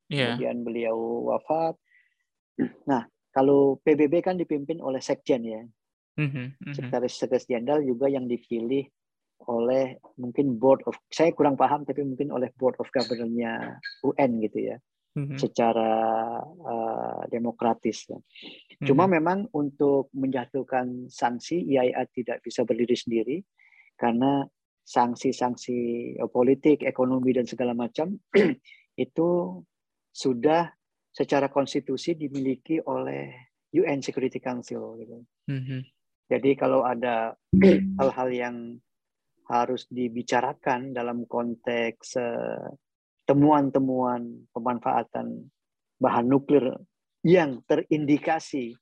[0.07, 0.35] yeah.
[0.35, 0.97] kemudian beliau
[1.33, 1.75] wafat.
[2.89, 5.61] Nah kalau PBB kan dipimpin oleh sekjen ya,
[6.17, 6.73] mm-hmm.
[6.73, 8.87] sekretaris sekretaris jenderal juga yang dipilih
[9.47, 14.73] oleh mungkin board of saya kurang paham tapi mungkin oleh board of governor-nya UN gitu
[14.73, 14.77] ya
[15.17, 15.89] hmm secara
[16.45, 18.05] uh, demokratis.
[18.05, 18.21] Ya.
[18.85, 19.15] Cuma mm-hmm.
[19.17, 23.37] memang untuk menjatuhkan sanksi IAIA tidak bisa berdiri sendiri
[23.97, 24.45] karena
[24.87, 25.77] sanksi-sanksi
[26.15, 28.15] eh, politik, ekonomi dan segala macam
[29.05, 29.59] itu
[30.15, 30.71] sudah
[31.11, 34.95] secara konstitusi dimiliki oleh UN Security Council.
[35.03, 35.17] Gitu.
[35.51, 35.81] Mm-hmm.
[36.31, 37.35] Jadi kalau ada
[37.99, 38.55] hal-hal yang
[39.47, 42.67] harus dibicarakan dalam konteks uh,
[43.27, 45.51] temuan-temuan pemanfaatan
[45.99, 46.75] bahan nuklir
[47.23, 48.75] yang terindikasi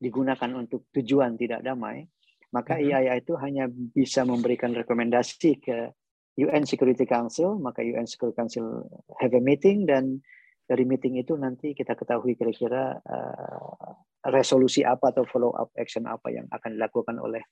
[0.00, 2.08] digunakan untuk tujuan tidak damai,
[2.52, 2.92] maka mm-hmm.
[2.92, 5.90] IAIA itu hanya bisa memberikan rekomendasi ke
[6.36, 8.88] UN Security Council, maka UN Security Council
[9.20, 10.20] have a meeting dan
[10.64, 13.92] dari meeting itu nanti kita ketahui kira-kira uh,
[14.32, 17.42] resolusi apa atau follow up action apa yang akan dilakukan oleh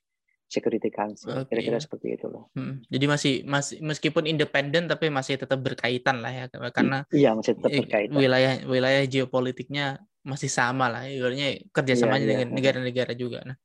[0.51, 1.47] Security Council.
[1.47, 2.51] Kira-kira seperti itu loh.
[2.57, 2.83] Hmm.
[2.91, 6.45] Jadi masih masih meskipun independen tapi masih tetap berkaitan lah ya
[6.75, 8.17] karena iya masih tetap berkaitan.
[8.19, 12.55] Wilayah wilayah geopolitiknya masih sama lah, ibaratnya kerjasamanya iya, dengan iya.
[12.55, 13.41] negara-negara juga.
[13.41, 13.57] Nah,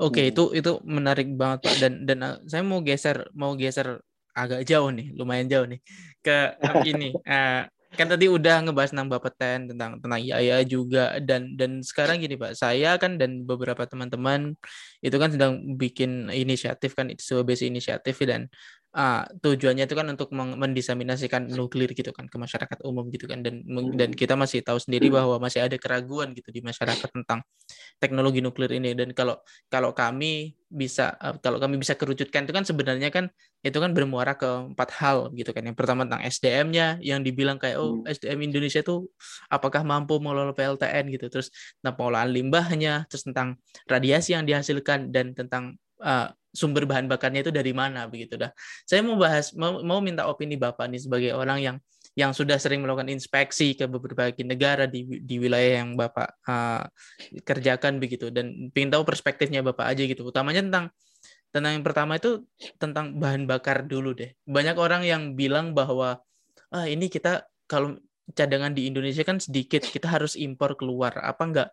[0.00, 0.32] oke okay, hmm.
[0.32, 4.02] itu itu menarik banget pak dan dan uh, saya mau geser mau geser
[4.34, 5.80] agak jauh nih, lumayan jauh nih
[6.20, 6.58] ke
[6.90, 7.14] ini.
[7.22, 7.62] Uh,
[7.94, 12.58] kan tadi udah ngebahas tentang Bapeten tentang tentang Yaya juga dan dan sekarang gini Pak
[12.58, 14.58] saya kan dan beberapa teman-teman
[14.98, 18.50] itu kan sedang bikin inisiatif kan itu sebuah inisiatif dan
[18.94, 23.66] uh, tujuannya itu kan untuk mendiseminasikan nuklir gitu kan ke masyarakat umum gitu kan dan
[23.98, 24.18] dan hmm.
[24.18, 25.18] kita masih tahu sendiri hmm.
[25.18, 27.42] bahwa masih ada keraguan gitu di masyarakat tentang
[27.98, 29.36] teknologi nuklir ini dan kalau
[29.68, 33.30] kalau kami bisa uh, kalau kami bisa kerucutkan itu kan sebenarnya kan
[33.64, 37.78] itu kan bermuara ke empat hal gitu kan yang pertama tentang SDM-nya yang dibilang kayak
[37.78, 38.10] oh hmm.
[38.10, 39.08] SDM Indonesia itu
[39.48, 41.48] apakah mampu mengelola PLTN gitu terus
[41.80, 47.50] tentang pengolahan limbahnya terus tentang radiasi yang dihasilkan dan tentang uh, sumber bahan bakarnya itu
[47.50, 48.54] dari mana begitu dah.
[48.86, 51.76] Saya mau bahas mau, mau minta opini Bapak nih sebagai orang yang
[52.14, 56.86] yang sudah sering melakukan inspeksi ke beberapa negara di di wilayah yang Bapak uh,
[57.42, 60.22] kerjakan begitu dan ingin tahu perspektifnya Bapak aja gitu.
[60.22, 60.86] Utamanya tentang
[61.50, 62.46] tentang yang pertama itu
[62.78, 64.30] tentang bahan bakar dulu deh.
[64.46, 66.22] Banyak orang yang bilang bahwa
[66.70, 67.98] ah ini kita kalau
[68.32, 71.18] cadangan di Indonesia kan sedikit, kita harus impor keluar.
[71.20, 71.68] Apa enggak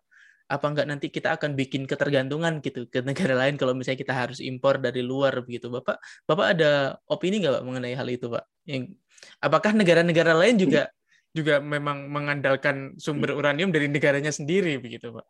[0.51, 4.43] apa enggak nanti kita akan bikin ketergantungan gitu ke negara lain kalau misalnya kita harus
[4.43, 5.95] impor dari luar begitu bapak
[6.27, 8.91] bapak ada opini nggak pak mengenai hal itu pak yang
[9.39, 10.91] apakah negara-negara lain juga
[11.31, 15.27] juga memang mengandalkan sumber uranium dari negaranya sendiri begitu pak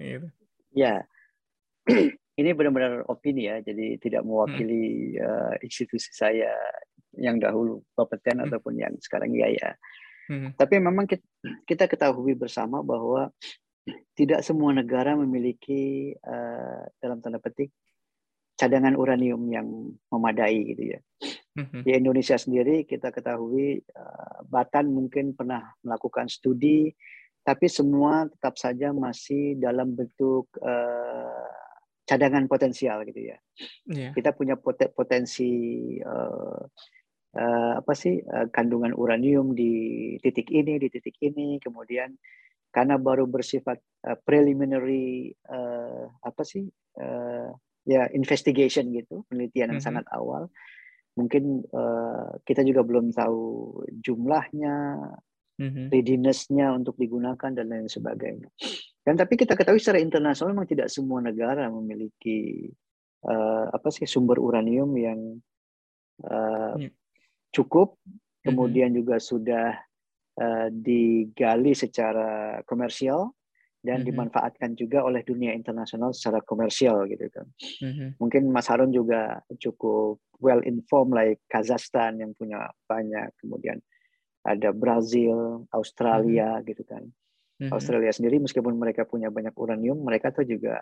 [0.00, 0.26] gitu.
[0.72, 1.04] ya
[2.40, 5.20] ini benar-benar opini ya jadi tidak mewakili hmm.
[5.20, 6.48] uh, institusi saya
[7.20, 8.48] yang dahulu Bapeten hmm.
[8.48, 9.76] ataupun yang sekarang ya ya
[10.32, 10.56] hmm.
[10.56, 11.28] tapi memang kita,
[11.68, 13.28] kita ketahui bersama bahwa
[14.14, 17.72] tidak semua negara memiliki uh, dalam tanda petik
[18.60, 19.66] cadangan uranium yang
[20.12, 21.00] memadai gitu ya.
[21.56, 21.82] Mm-hmm.
[21.82, 26.92] Di Indonesia sendiri kita ketahui uh, Batan mungkin pernah melakukan studi,
[27.40, 31.48] tapi semua tetap saja masih dalam bentuk uh,
[32.04, 33.38] cadangan potensial gitu ya.
[33.88, 34.12] Yeah.
[34.12, 34.60] Kita punya
[34.92, 35.50] potensi
[36.04, 36.60] uh,
[37.34, 42.12] uh, apa sih uh, kandungan uranium di titik ini, di titik ini, kemudian
[42.70, 46.66] karena baru bersifat uh, preliminary uh, apa sih
[46.98, 47.50] uh,
[47.86, 49.86] ya investigation gitu penelitian yang mm -hmm.
[50.00, 50.46] sangat awal
[51.18, 53.42] mungkin uh, kita juga belum tahu
[54.00, 54.96] jumlahnya,
[55.60, 55.92] Mhm.
[55.92, 58.48] readiness-nya untuk digunakan dan lain sebagainya.
[59.04, 62.64] Dan tapi kita ketahui secara internasional memang tidak semua negara memiliki
[63.28, 65.20] uh, apa sih sumber uranium yang
[66.24, 66.80] uh,
[67.52, 68.48] cukup, Mhm.
[68.48, 69.76] kemudian juga sudah
[70.38, 73.34] uh, digali secara komersial
[73.80, 74.12] dan Mhm.
[74.12, 77.48] dimanfaatkan juga oleh dunia internasional secara komersial gitu kan.
[77.80, 78.20] Mhm.
[78.20, 83.80] Mungkin Mas Harun juga cukup well informed like Kazakhstan yang punya banyak, kemudian
[84.44, 87.08] ada Brazil, Australia gitu kan.
[87.60, 87.72] Mhm.
[87.72, 90.80] Australia sendiri meskipun mereka punya banyak uranium, mereka tuh juga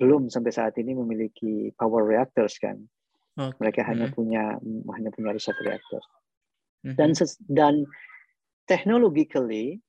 [0.00, 2.80] belum sampai saat ini memiliki power reactors kan.
[3.36, 3.56] Oke.
[3.60, 4.14] Mereka hanya Mhm.
[4.16, 4.44] punya
[4.96, 6.00] hanya punya riset reaktor.
[6.84, 6.96] Mhm.
[6.96, 7.84] Dan ses- dan
[8.70, 9.82] technologically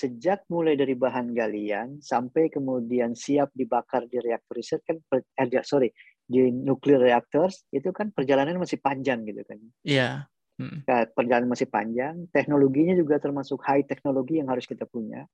[0.00, 5.00] sejak mulai dari bahan galian sampai kemudian siap dibakar di reaktor riset kan
[5.40, 5.90] eh, sorry
[6.28, 9.58] di nuclear reactors itu kan perjalanan masih panjang gitu kan.
[9.84, 10.28] Iya.
[10.60, 10.78] Mhm.
[10.88, 15.28] Nah, perjalanan masih panjang, teknologinya juga termasuk high teknologi yang harus kita punya.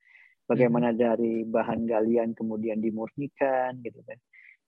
[0.51, 4.19] Bagaimana dari bahan galian kemudian dimurnikan gitu kan.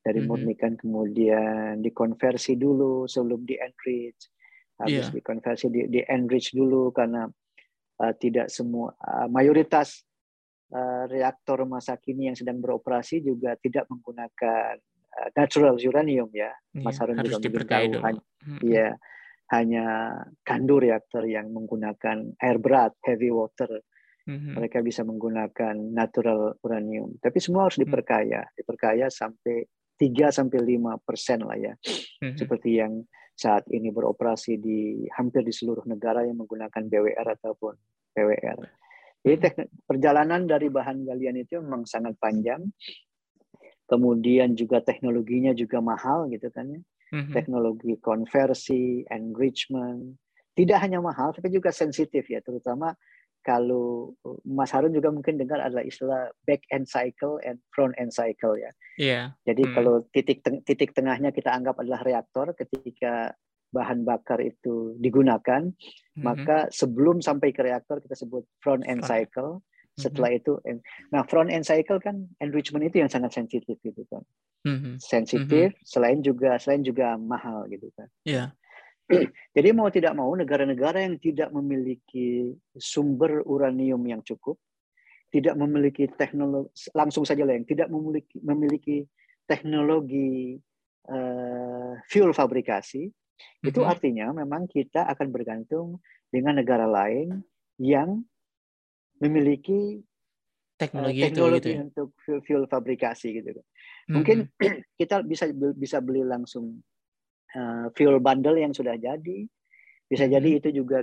[0.03, 0.27] Dari Mhm.
[0.27, 4.31] murnikan kemudian dikonversi dulu sebelum di enrich.
[4.79, 5.19] Habis Iya.
[5.19, 7.27] dikonversi di, di enrich dulu karena
[8.01, 10.05] uh, tidak semua uh, mayoritas
[10.73, 14.79] uh, reaktor masa kini yang sedang beroperasi juga tidak menggunakan
[15.17, 16.53] uh, natural uranium ya.
[16.77, 18.01] Mas Iya, Harun harus juga dulu.
[18.05, 18.23] hanya
[18.65, 18.89] ya
[19.47, 19.87] hanya
[20.43, 23.81] kandu reaktor yang menggunakan air berat heavy water
[24.27, 24.59] Mhm.
[24.59, 27.87] mereka bisa menggunakan natural uranium tapi semua harus Hmm.
[27.87, 29.63] diperkaya diperkaya sampai
[29.95, 31.79] 3 sampai 5 persen lah ya
[32.19, 32.35] Mhm.
[32.35, 33.07] seperti yang
[33.37, 37.77] saat ini beroperasi di hampir di seluruh negara yang menggunakan BWR ataupun
[38.17, 38.59] PWR.
[39.21, 39.45] Jadi Hmm.
[39.45, 42.65] teknik, perjalanan dari bahan galian itu memang sangat panjang.
[43.87, 46.81] Kemudian juga teknologinya juga mahal gitu kan ya.
[47.13, 47.33] Mhm.
[47.37, 50.17] Teknologi konversi, enrichment.
[50.57, 52.97] Tidak hanya mahal tapi juga sensitif ya, terutama
[53.47, 54.11] kalau
[54.43, 58.75] Mas Harun juga mungkin dengar adalah istilah back end cycle and front end cycle ya.
[58.99, 59.21] Iya.
[59.47, 59.75] Jadi Hmm.
[59.79, 63.39] kalau titik teng- titik tengahnya kita anggap adalah reaktor ketika
[63.71, 65.71] bahan bakar itu digunakan,
[66.19, 66.23] Mhm.
[66.27, 69.11] maka sebelum sampai ke reaktor kita sebut front end Front.
[69.15, 69.53] cycle.
[69.97, 74.21] Setelah itu, en- nah front end cycle kan enrichment itu yang sangat sensitif gitu kan,
[74.69, 75.01] Mhm.
[75.01, 75.73] sensitif.
[75.89, 78.05] Selain juga selain juga mahal gitu kan.
[78.29, 78.53] Iya.
[79.57, 84.59] Jadi mau tidak mau negara-negara yang tidak memiliki sumber uranium yang cukup,
[85.31, 88.97] tidak memiliki teknologi langsung saja lah yang tidak memiliki memiliki
[89.47, 90.59] teknologi
[91.07, 93.07] eh, fuel fabrikasi,
[93.63, 93.87] itu Mhm.
[93.87, 96.03] artinya memang kita akan bergantung
[96.35, 97.47] dengan negara lain
[97.79, 98.27] yang
[99.23, 101.81] memiliki eh, Teknologi itu gitu teknologi ya.
[101.87, 103.63] untuk fuel, fuel fabrikasi gitu.
[104.11, 104.15] Mhm.
[104.19, 104.39] Mungkin
[105.01, 105.47] kita bisa
[105.79, 106.83] bisa beli langsung
[107.57, 109.49] uh, fuel bundle yang sudah jadi.
[110.07, 110.33] Bisa Mhm.
[110.37, 111.03] jadi itu juga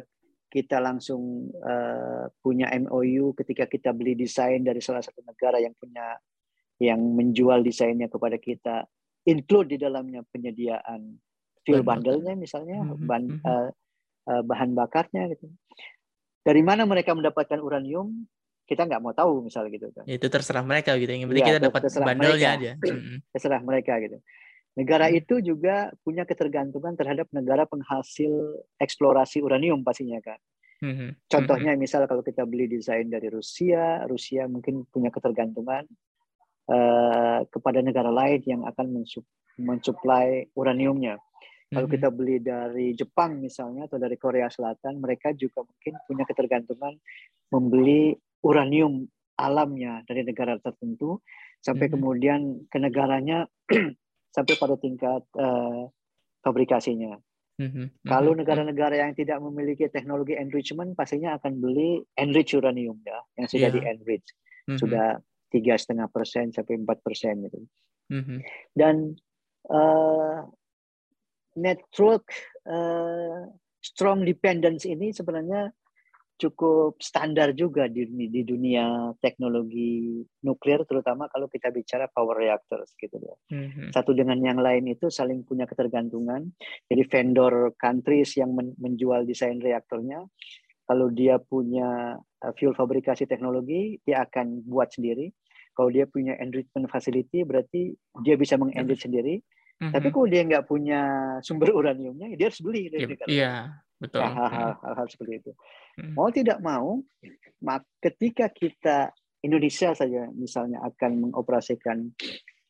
[0.53, 6.13] kita langsung uh, punya MOU ketika kita beli desain dari salah satu negara yang punya
[6.77, 8.85] yang menjual desainnya kepada kita,
[9.25, 11.17] include di dalamnya penyediaan
[11.63, 13.07] fuel Bahan bundle-nya misalnya, mhm.
[13.41, 13.69] uh,
[14.29, 15.49] uh, bahan bakarnya gitu.
[16.43, 18.27] Dari mana mereka mendapatkan uranium?
[18.63, 20.07] Kita nggak mau tahu misalnya gitu kan.
[20.07, 21.11] Itu terserah mereka gitu.
[21.11, 22.63] Yang penting Iya, kita dapat bandelnya mereka.
[22.63, 22.71] aja.
[22.79, 23.15] Mhm.
[23.35, 24.17] terserah mereka gitu.
[24.73, 25.21] Negara Hmm.
[25.21, 30.41] itu juga punya ketergantungan terhadap negara penghasil eksplorasi uranium pastinya kan.
[31.31, 35.87] Contohnya misal kalau kita beli desain dari Rusia, Rusia mungkin punya ketergantungan
[36.63, 41.19] eh, kepada negara lain yang akan mensup- mensuplai uraniumnya.
[41.73, 46.93] Kalau kita beli dari Jepang misalnya atau dari Korea Selatan, mereka juga mungkin punya ketergantungan
[47.49, 48.13] membeli
[48.45, 49.09] uranium
[49.41, 51.17] alamnya dari negara tertentu
[51.63, 53.49] sampai kemudian ke negaranya
[54.33, 55.83] sampai pada tingkat eh,
[56.41, 57.13] fabrikasinya.
[57.53, 58.09] Mhm.
[58.09, 63.69] Kalau negara-negara yang tidak memiliki teknologi enrichment pastinya akan beli enrich uranium ya, yang sudah
[63.69, 63.75] Iya.
[63.77, 64.27] di enrich,
[64.65, 64.77] Mhm.
[64.81, 65.07] sudah
[65.53, 67.61] tiga setengah persen sampai empat persen gitu.
[68.09, 68.37] Mhm.
[68.73, 69.13] Dan
[69.69, 70.39] eh,
[71.55, 72.25] network
[72.67, 73.41] eh,
[73.79, 75.69] strong dependence ini sebenarnya
[76.37, 83.15] cukup standar juga di, di dunia teknologi nuklir, terutama kalau kita bicara power reactors gitu
[83.21, 83.35] ya.
[83.53, 83.93] Mhm.
[83.93, 86.49] Satu dengan yang lain itu saling punya ketergantungan.
[86.89, 90.25] Jadi vendor countries yang men- menjual desain reaktornya,
[90.83, 95.31] kalau dia punya uh, fuel fabrikasi teknologi, dia akan buat sendiri.
[95.73, 99.41] Kalau dia punya enrichment facility, berarti dia bisa mengenrich sendiri.
[99.79, 100.13] Tapi Mhm.
[100.13, 101.01] kalau dia nggak punya
[101.41, 103.92] sumber uraniumnya, dia harus beli dari Iya, negara Iya, lain.
[104.03, 104.19] Betul.
[104.19, 104.81] Hal-hal, Mhm.
[104.83, 105.51] hal-hal seperti itu.
[105.95, 106.13] Mhm.
[106.19, 106.99] Mau tidak mau,
[108.03, 112.11] ketika kita Indonesia saja misalnya akan mengoperasikan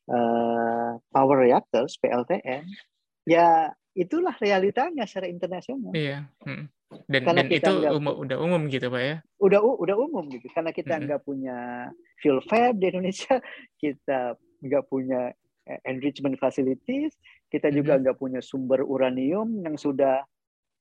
[0.10, 2.66] uh, power reactors (PLTN),
[3.30, 5.94] ya itulah realitanya secara internasional.
[5.94, 6.26] Iya.
[6.42, 6.70] Hmm.
[7.10, 9.16] Dan, dan itu enggak, umum, udah umum gitu pak ya?
[9.42, 11.30] Udah udah umum gitu karena kita nggak hmm.
[11.30, 11.58] punya
[12.22, 13.42] fuel fab di Indonesia,
[13.82, 15.34] kita nggak punya
[15.66, 17.18] eh, enrichment facilities,
[17.50, 17.76] kita hmm.
[17.82, 20.22] juga nggak punya sumber uranium yang sudah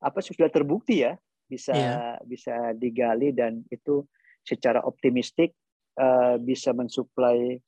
[0.03, 1.15] apa sudah terbukti ya
[1.47, 2.17] bisa yeah.
[2.27, 4.03] bisa digali dan itu
[4.43, 5.55] secara optimistik
[6.01, 7.61] uh, bisa mensuplai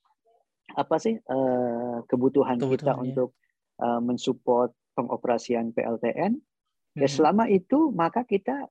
[0.75, 2.97] apa sih uh, kebutuhan, kebutuhan kita ya.
[2.99, 3.31] untuk
[3.85, 6.33] uh, mensupport pengoperasian PLTN.
[6.35, 6.99] Hmm.
[6.99, 8.67] Ya selama itu maka kita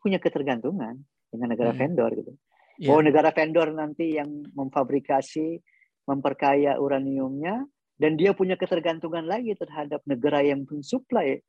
[0.00, 0.96] punya ketergantungan
[1.28, 1.80] dengan negara hmm.
[1.80, 2.32] vendor gitu.
[2.80, 2.96] Yeah.
[2.96, 5.60] Oh negara vendor nanti yang memfabrikasi,
[6.08, 11.40] memperkaya uraniumnya dan dia punya ketergantungan lagi terhadap negara yang mensuplai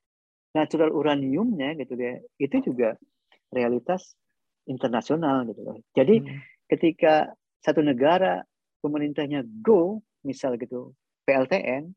[0.55, 2.19] natural uraniumnya gitu ya.
[2.39, 2.95] Itu juga
[3.51, 4.15] realitas
[4.67, 5.77] internasional gitu loh.
[5.95, 6.39] Jadi hmm.
[6.67, 7.31] ketika
[7.63, 8.43] satu negara
[8.83, 10.93] pemerintahnya go misal gitu
[11.27, 11.91] PLTN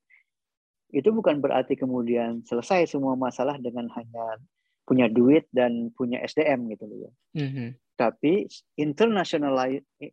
[0.91, 4.43] itu bukan berarti kemudian selesai semua masalah dengan hanya
[4.83, 7.13] punya duit dan punya SDM gitu loh ya.
[7.39, 7.69] Mm-hmm.
[7.95, 9.55] Tapi internasional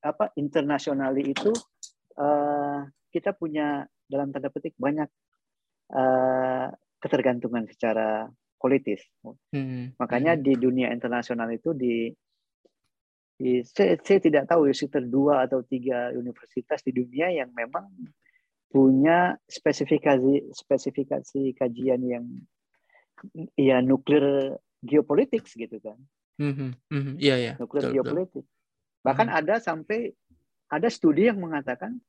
[0.06, 1.50] apa internasionali itu
[2.22, 5.10] uh, kita punya dalam tanda petik banyak
[5.98, 8.28] uh, ketergantungan secara
[8.58, 9.06] politis.
[9.24, 10.02] Mm-hmm.
[10.02, 10.48] Makanya mm-hmm.
[10.50, 12.10] di dunia internasional itu di,
[13.38, 17.86] di saya, saya tidak tahu ya sekitar dua atau tiga universitas di dunia yang memang
[18.68, 22.26] punya spesifikasi spesifikasi kajian yang
[23.56, 25.98] ya nuklir geopolitik gitu kan.
[26.38, 26.70] Mm-hmm.
[26.93, 27.16] Mm-hmm.
[27.18, 27.56] Yeah, yeah.
[27.58, 28.45] Nuklir geopolitik.
[29.06, 29.41] Bahkan mm-hmm.
[29.48, 30.14] ada sampai
[30.68, 32.02] ada studi yang mengatakan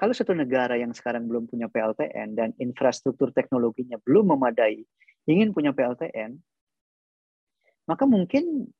[0.00, 4.80] kalau satu negara yang sekarang belum punya PLTN dan infrastruktur teknologinya belum memadai
[5.28, 6.40] ingin punya PLTN,
[7.84, 8.72] maka mungkin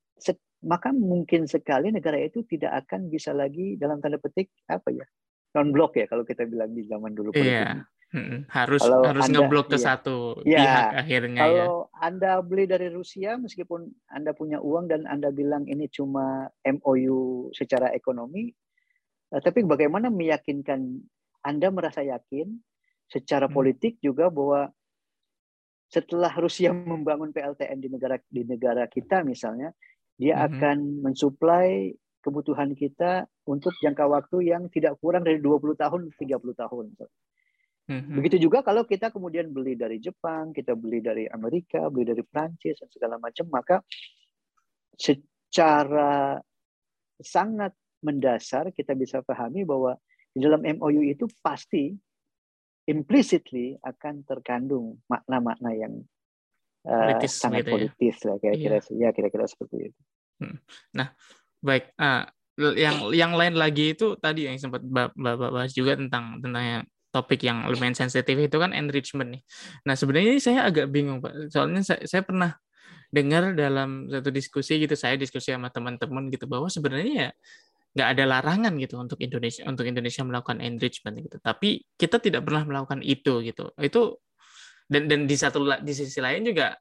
[0.65, 5.09] maka mungkin sekali negara itu tidak akan bisa lagi dalam tanda petik apa ya
[5.57, 7.85] non blok ya kalau kita bilang di zaman dulu Iya.
[8.11, 9.87] Hmm, harus kalau harus anda, ngeblok ke iya.
[9.87, 11.63] satu ya, pihak akhirnya kalau ya.
[11.63, 17.55] Kalau Anda beli dari Rusia meskipun Anda punya uang dan Anda bilang ini cuma MOU
[17.55, 18.51] secara ekonomi,
[19.39, 20.99] tapi bagaimana meyakinkan
[21.47, 22.59] Anda merasa yakin
[23.07, 23.55] secara hmm.
[23.55, 24.67] politik juga bahwa
[25.87, 29.71] setelah Rusia membangun PLTN di negara di negara kita misalnya,
[30.19, 30.45] dia hmm.
[30.51, 36.87] akan mensuplai kebutuhan kita untuk jangka waktu yang tidak kurang dari 20 tahun 30 tahun.
[37.91, 38.15] Mm-hmm.
[38.23, 42.79] Begitu juga kalau kita kemudian beli dari Jepang, kita beli dari Amerika, beli dari Prancis
[42.79, 43.83] dan segala macam, maka
[44.95, 46.39] secara
[47.19, 49.97] sangat mendasar kita bisa pahami bahwa
[50.33, 51.93] di dalam MOU itu pasti
[52.89, 55.95] implicitly akan terkandung makna-makna yang
[56.89, 57.75] uh, sangat gitu ya?
[57.77, 59.09] politis lah kira-kira iya.
[59.09, 60.01] ya kira-kira seperti itu.
[60.41, 60.57] Hmm.
[60.97, 61.13] Nah,
[61.61, 62.25] Baik, uh,
[62.57, 67.69] yang yang lain lagi itu tadi yang sempat Bapak bahas juga tentang tentang topik yang
[67.69, 69.43] lumayan sensitif itu kan enrichment nih.
[69.85, 72.55] Nah sebenarnya ini saya agak bingung Pak, soalnya saya, saya pernah
[73.11, 77.31] dengar dalam satu diskusi gitu, saya diskusi sama teman-teman gitu bahwa sebenarnya ya
[77.91, 81.39] nggak ada larangan gitu untuk Indonesia untuk Indonesia melakukan enrichment gitu.
[81.43, 83.75] Tapi kita tidak pernah melakukan itu gitu.
[83.79, 84.23] Itu
[84.87, 86.75] dan dan di satu di sisi lain juga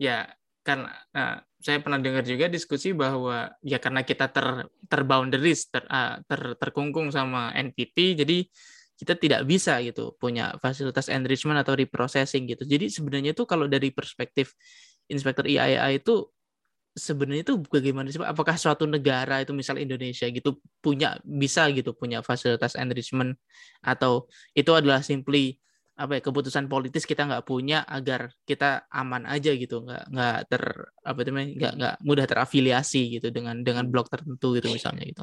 [0.00, 0.24] ya
[0.64, 6.20] kan uh, saya pernah dengar juga diskusi bahwa ya karena kita ter terboundaries ter, uh,
[6.24, 8.48] ter terkungkung sama NPT jadi
[8.94, 12.62] kita tidak bisa gitu punya fasilitas enrichment atau reprocessing gitu.
[12.62, 14.54] Jadi sebenarnya itu kalau dari perspektif
[15.10, 16.30] inspektur IAEA itu
[16.94, 18.30] sebenarnya itu bagaimana sih Pak?
[18.30, 23.34] Apakah suatu negara itu misal Indonesia gitu punya bisa gitu punya fasilitas enrichment
[23.82, 25.58] atau itu adalah simply
[25.94, 30.62] apa ya keputusan politis kita nggak punya agar kita aman aja gitu nggak nggak ter
[31.06, 35.22] apa namanya nggak nggak mudah terafiliasi gitu dengan dengan blok tertentu gitu misalnya gitu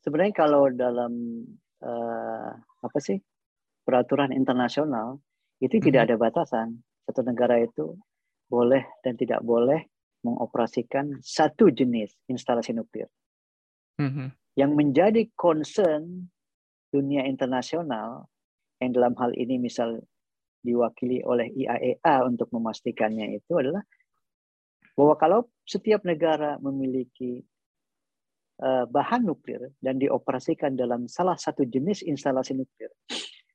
[0.00, 1.44] sebenarnya kalau dalam
[1.84, 2.48] uh,
[2.80, 3.20] apa sih
[3.84, 5.20] peraturan internasional
[5.60, 5.86] itu mm-hmm.
[5.92, 7.92] tidak ada batasan satu negara itu
[8.48, 9.86] boleh dan tidak boleh
[10.24, 13.06] mengoperasikan satu jenis instalasi nuklir
[14.00, 14.28] mm-hmm.
[14.58, 16.26] yang menjadi concern
[16.88, 18.26] dunia internasional
[18.80, 20.00] yang dalam hal ini misal
[20.64, 23.84] diwakili oleh IAEA e untuk memastikannya itu adalah
[24.98, 27.46] bahwa kalau setiap negara memiliki
[28.58, 32.90] uh, bahan nuklir dan dioperasikan dalam salah satu jenis instalasi nuklir,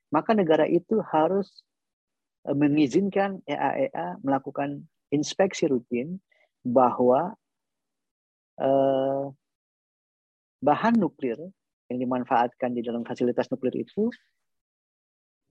[0.07, 1.67] maka negara itu harus
[2.51, 4.83] mengizinkan IAEA e melakukan
[5.15, 6.19] inspeksi rutin
[6.63, 7.31] bahwa
[8.59, 9.31] uh,
[10.63, 11.39] bahan nuklir
[11.91, 14.11] yang dimanfaatkan di dalam fasilitas nuklir itu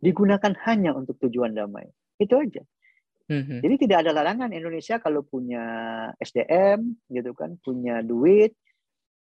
[0.02, 1.86] digunakan hanya untuk tujuan damai.
[2.18, 2.64] Itu aja.
[3.30, 3.58] Mm-hmm.
[3.62, 5.64] Jadi tidak ada larangan Indonesia kalau punya
[6.18, 8.58] SDM gitu kan, punya duit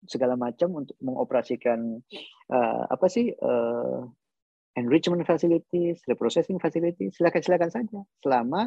[0.07, 1.99] segala macam untuk mengoperasikan
[2.47, 4.07] uh, apa sih uh,
[4.77, 8.61] enrichment facilities, reprocessing facilities, silakan silakan saja selama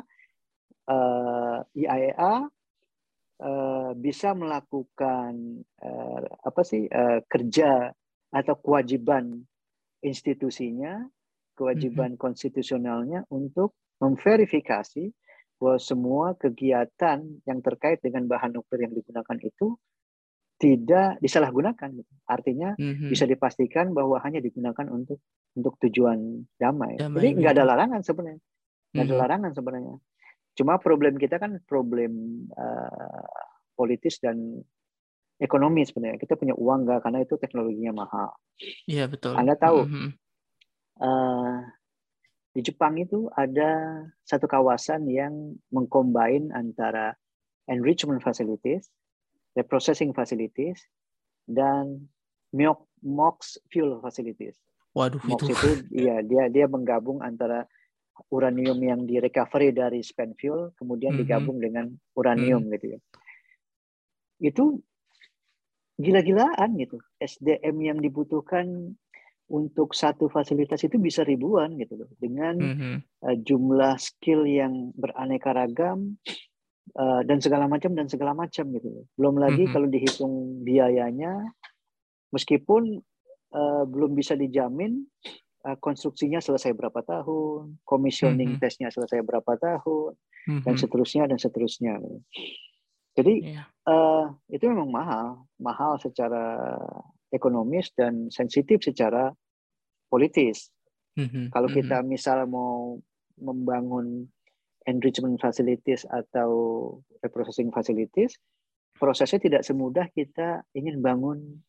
[0.90, 2.34] uh, IAEA
[3.42, 7.92] uh, bisa melakukan uh, apa sih uh, kerja
[8.32, 9.44] atau kewajiban
[10.02, 11.06] institusinya,
[11.54, 12.24] kewajiban mm -hmm.
[12.24, 15.14] konstitusionalnya untuk memverifikasi
[15.62, 19.78] bahwa semua kegiatan yang terkait dengan bahan nuklir yang digunakan itu
[20.58, 22.02] tidak disalahgunakan.
[22.26, 23.10] Artinya mm-hmm.
[23.10, 25.22] bisa dipastikan bahwa hanya digunakan untuk
[25.56, 26.96] untuk tujuan damai.
[26.96, 28.42] damai Jadi nggak ada larangan sebenarnya,
[28.96, 29.96] nggak ada larangan sebenarnya.
[30.52, 33.36] Cuma problem kita kan problem uh,
[33.76, 34.60] politis dan
[35.40, 36.20] ekonomi sebenarnya.
[36.20, 38.30] Kita punya uang nggak karena itu teknologinya mahal.
[38.86, 39.34] Iya betul.
[39.34, 40.08] Anda tahu mm-hmm.
[41.00, 41.56] uh,
[42.52, 47.16] di Jepang itu ada satu kawasan yang mengcombine antara
[47.64, 48.92] enrichment facilities,
[49.56, 50.84] reprocessing facilities,
[51.48, 52.12] dan
[53.02, 54.52] MOX fuel facilities.
[54.92, 55.68] Waduh, MOX itu, itu
[56.04, 57.64] iya dia dia menggabung antara
[58.28, 61.28] uranium yang di recovery dari spent fuel kemudian mm -hmm.
[61.28, 62.74] digabung dengan uranium mm -hmm.
[62.76, 62.98] gitu ya.
[64.42, 64.64] Itu
[65.96, 67.00] gila-gilaan gitu.
[67.20, 68.96] SDM yang dibutuhkan
[69.52, 72.94] untuk satu fasilitas itu bisa ribuan gitu loh dengan mm-hmm.
[73.20, 76.16] uh, jumlah skill yang beraneka ragam
[76.96, 79.04] uh, dan segala macam dan segala macam gitu loh.
[79.20, 79.74] Belum lagi mm-hmm.
[79.76, 80.34] kalau dihitung
[80.64, 81.52] biayanya
[82.32, 83.04] meskipun
[83.52, 85.04] uh, belum bisa dijamin
[85.64, 88.62] uh, konstruksinya selesai berapa tahun, commissioning mm-hmm.
[88.62, 90.62] tesnya selesai berapa tahun mm-hmm.
[90.66, 91.94] dan seterusnya dan seterusnya.
[93.12, 93.68] Jadi yeah.
[93.86, 96.76] uh, itu memang mahal, mahal secara
[97.32, 99.32] ekonomis dan sensitif secara
[100.08, 100.72] politis.
[101.16, 101.52] Mm-hmm.
[101.52, 101.88] Kalau mm-hmm.
[101.88, 102.96] kita misal mau
[103.36, 104.28] membangun
[104.88, 106.50] enrichment facilities atau
[107.22, 108.34] reprocessing facilities,
[108.98, 111.62] prosesnya tidak semudah kita ingin bangun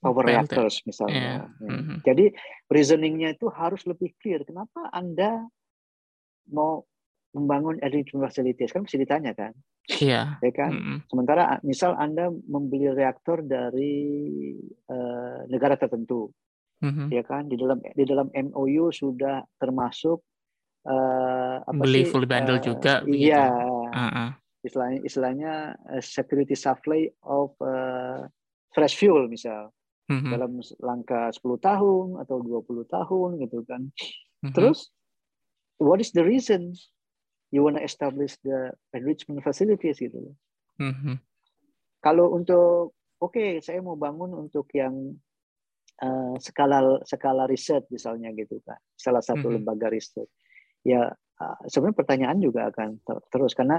[0.00, 1.46] power reactors misalnya.
[1.60, 1.68] Yeah.
[1.68, 1.96] Mm-hmm.
[2.02, 2.24] Jadi
[2.72, 4.42] reasoningnya itu harus lebih clear.
[4.48, 5.44] Kenapa Anda
[6.50, 6.82] mau
[7.36, 9.52] membangun enrichment facilities kan mesti ditanya kan?
[9.86, 10.40] Iya.
[10.40, 10.50] Yeah.
[10.50, 10.70] Ya kan?
[10.72, 10.98] Mm-hmm.
[11.12, 13.94] Sementara misal Anda membeli reaktor dari
[14.88, 16.32] uh, negara tertentu,
[16.80, 17.06] mm-hmm.
[17.12, 17.46] ya kan?
[17.46, 20.24] Di dalam di dalam MOU sudah termasuk
[20.88, 22.10] uh, apa beli sih?
[22.10, 23.04] full bundle uh, juga.
[23.04, 23.52] Iya.
[23.92, 24.30] Uh-uh.
[24.64, 25.52] Istilahnya istilahnya
[25.92, 28.24] uh, security supply of uh,
[28.72, 29.72] fresh fuel misal
[30.10, 30.30] mm-hmm.
[30.34, 30.52] dalam
[30.82, 33.82] langkah 10 tahun atau 20 tahun gitu kan.
[33.86, 34.52] Mm-hmm.
[34.52, 34.90] Terus
[35.78, 36.74] what is the reason
[37.54, 40.34] you want to establish the enrichment facilities gitu.
[40.82, 41.16] Mm-hmm.
[42.02, 45.14] Kalau untuk oke okay, saya mau bangun untuk yang
[46.02, 49.56] uh, skala skala riset misalnya gitu kan, salah satu mm-hmm.
[49.62, 50.26] lembaga riset.
[50.82, 53.78] Ya uh, sebenarnya pertanyaan juga akan ter- terus karena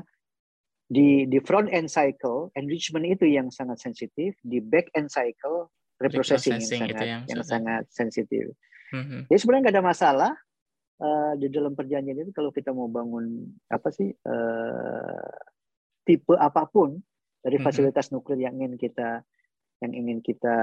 [0.92, 5.72] di di front end cycle enrichment itu yang sangat sensitif, di back end cycle
[6.02, 8.52] reprocessing yang sangat yang, yang sangat sensitif.
[8.92, 9.30] Mm-hmm.
[9.30, 10.32] Jadi sebenarnya nggak ada masalah
[11.00, 15.32] uh, di dalam perjanjian itu kalau kita mau bangun apa sih uh,
[16.04, 16.98] tipe apa pun
[17.40, 17.66] dari mm-hmm.
[17.66, 19.24] fasilitas nuklir yang ingin kita
[19.82, 20.58] yang ingin kita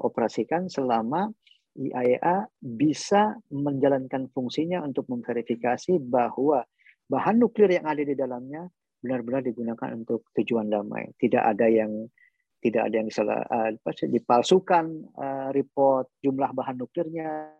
[0.00, 1.28] operasikan selama
[1.72, 6.64] IAEA bisa menjalankan fungsinya untuk memverifikasi bahwa
[7.08, 8.68] bahan nuklir yang ada di dalamnya
[9.00, 11.10] benar-benar digunakan untuk tujuan damai.
[11.16, 12.06] Tidak ada yang
[12.62, 13.74] tidak ada yang salah uh,
[14.06, 14.86] dipalsukan
[15.18, 17.58] uh, report jumlah bahan nuklirnya,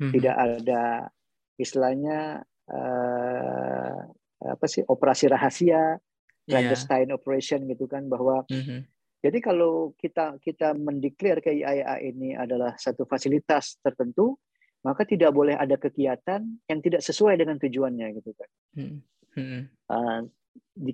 [0.00, 0.12] hmm.
[0.16, 1.12] tidak ada
[1.60, 2.40] istilahnya
[2.72, 3.98] uh,
[4.38, 5.98] apa sih operasi rahasia iya.
[6.46, 7.18] clandestine yeah.
[7.18, 8.86] operation gitu kan bahwa mm-hmm.
[9.18, 14.38] jadi kalau kita kita mendeklar ke IAEA ini adalah satu fasilitas tertentu
[14.86, 19.62] maka tidak boleh ada kegiatan yang tidak sesuai dengan tujuannya gitu kan mm-hmm.
[19.90, 20.20] uh,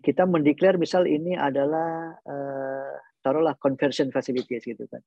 [0.00, 5.00] kita mendeklar misal ini adalah uh, taruhlah conversion facilities gitu kan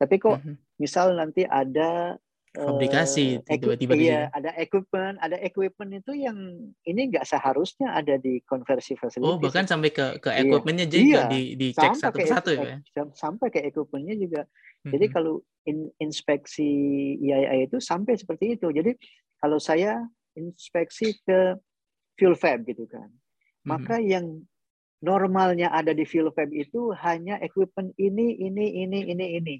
[0.00, 0.56] tapi kok mm-hmm.
[0.80, 2.16] misal nanti ada
[2.50, 6.34] Fabrikasi uh, tiba-tiba iya, ada equipment, ada equipment itu yang
[6.82, 9.30] ini nggak seharusnya ada di konversi fasilitas.
[9.30, 10.42] Oh, bahkan sampai ke ke iya.
[10.42, 10.94] equipmentnya iya.
[10.98, 12.82] juga iya, di dicek satu persatu ya.
[13.14, 14.42] Sampai ke equipmentnya juga.
[14.50, 14.90] Mm-hmm.
[14.90, 15.34] Jadi kalau
[15.70, 16.70] in, inspeksi
[17.22, 18.66] IAIA itu sampai seperti itu.
[18.74, 18.98] Jadi
[19.38, 20.02] kalau saya
[20.34, 21.54] inspeksi ke
[22.18, 23.06] fuel fab gitu kan.
[23.06, 23.70] Mm-hmm.
[23.70, 24.42] Maka yang
[25.00, 29.56] normalnya ada di fuel fab itu hanya equipment ini, ini, ini, ini, ini.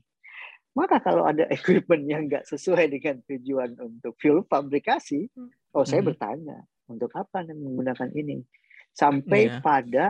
[0.76, 5.26] Maka kalau ada equipment yang nggak sesuai dengan tujuan untuk fuel fabrikasi,
[5.74, 6.08] oh saya hmm.
[6.12, 8.44] bertanya untuk apa anda menggunakan ini?
[8.92, 9.62] Sampai yeah.
[9.62, 10.04] pada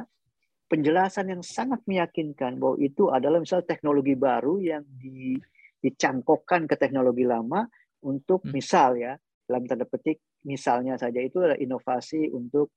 [0.70, 5.34] penjelasan yang sangat meyakinkan bahwa itu adalah misal teknologi baru yang di,
[5.82, 7.66] dicangkokkan ke teknologi lama
[8.06, 8.52] untuk hmm.
[8.54, 9.18] misal ya
[9.50, 12.72] dalam tanda petik misalnya saja itu adalah inovasi untuk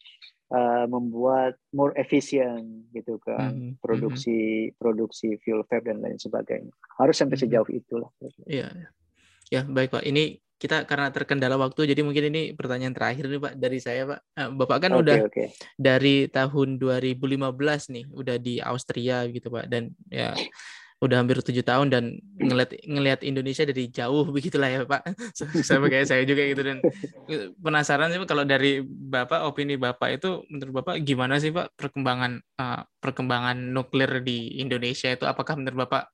[0.51, 3.71] uh, membuat more efficient gitu kan mm-hmm.
[3.79, 4.77] produksi mm-hmm.
[4.79, 7.51] produksi fuel fab dan lain sebagainya harus sampai mm-hmm.
[7.51, 8.11] sejauh itulah
[8.47, 8.67] iya
[9.47, 13.53] ya baik pak ini kita karena terkendala waktu jadi mungkin ini pertanyaan terakhir nih Pak
[13.59, 14.19] dari saya Pak.
[14.31, 15.45] Eh, Bapak kan Oke, udah oke.
[15.75, 20.31] dari tahun 2015 nih udah di Austria gitu Pak dan ya
[21.03, 22.03] udah hampir tujuh tahun dan
[22.39, 25.11] ngeliat ngelihat Indonesia dari jauh begitulah ya Pak.
[25.67, 26.79] Sama kayak saya juga gitu dan
[27.59, 32.81] penasaran sih kalau dari Bapak opini Bapak itu menurut Bapak gimana sih Pak perkembangan eh,
[33.03, 35.27] perkembangan nuklir di Indonesia itu?
[35.27, 36.07] Apakah menurut Bapak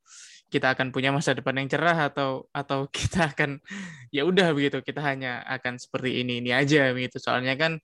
[0.50, 3.62] kita akan punya masa depan yang cerah atau atau kita akan
[4.10, 7.22] ya udah begitu kita hanya akan seperti ini ini aja begitu?
[7.22, 7.78] Soalnya kan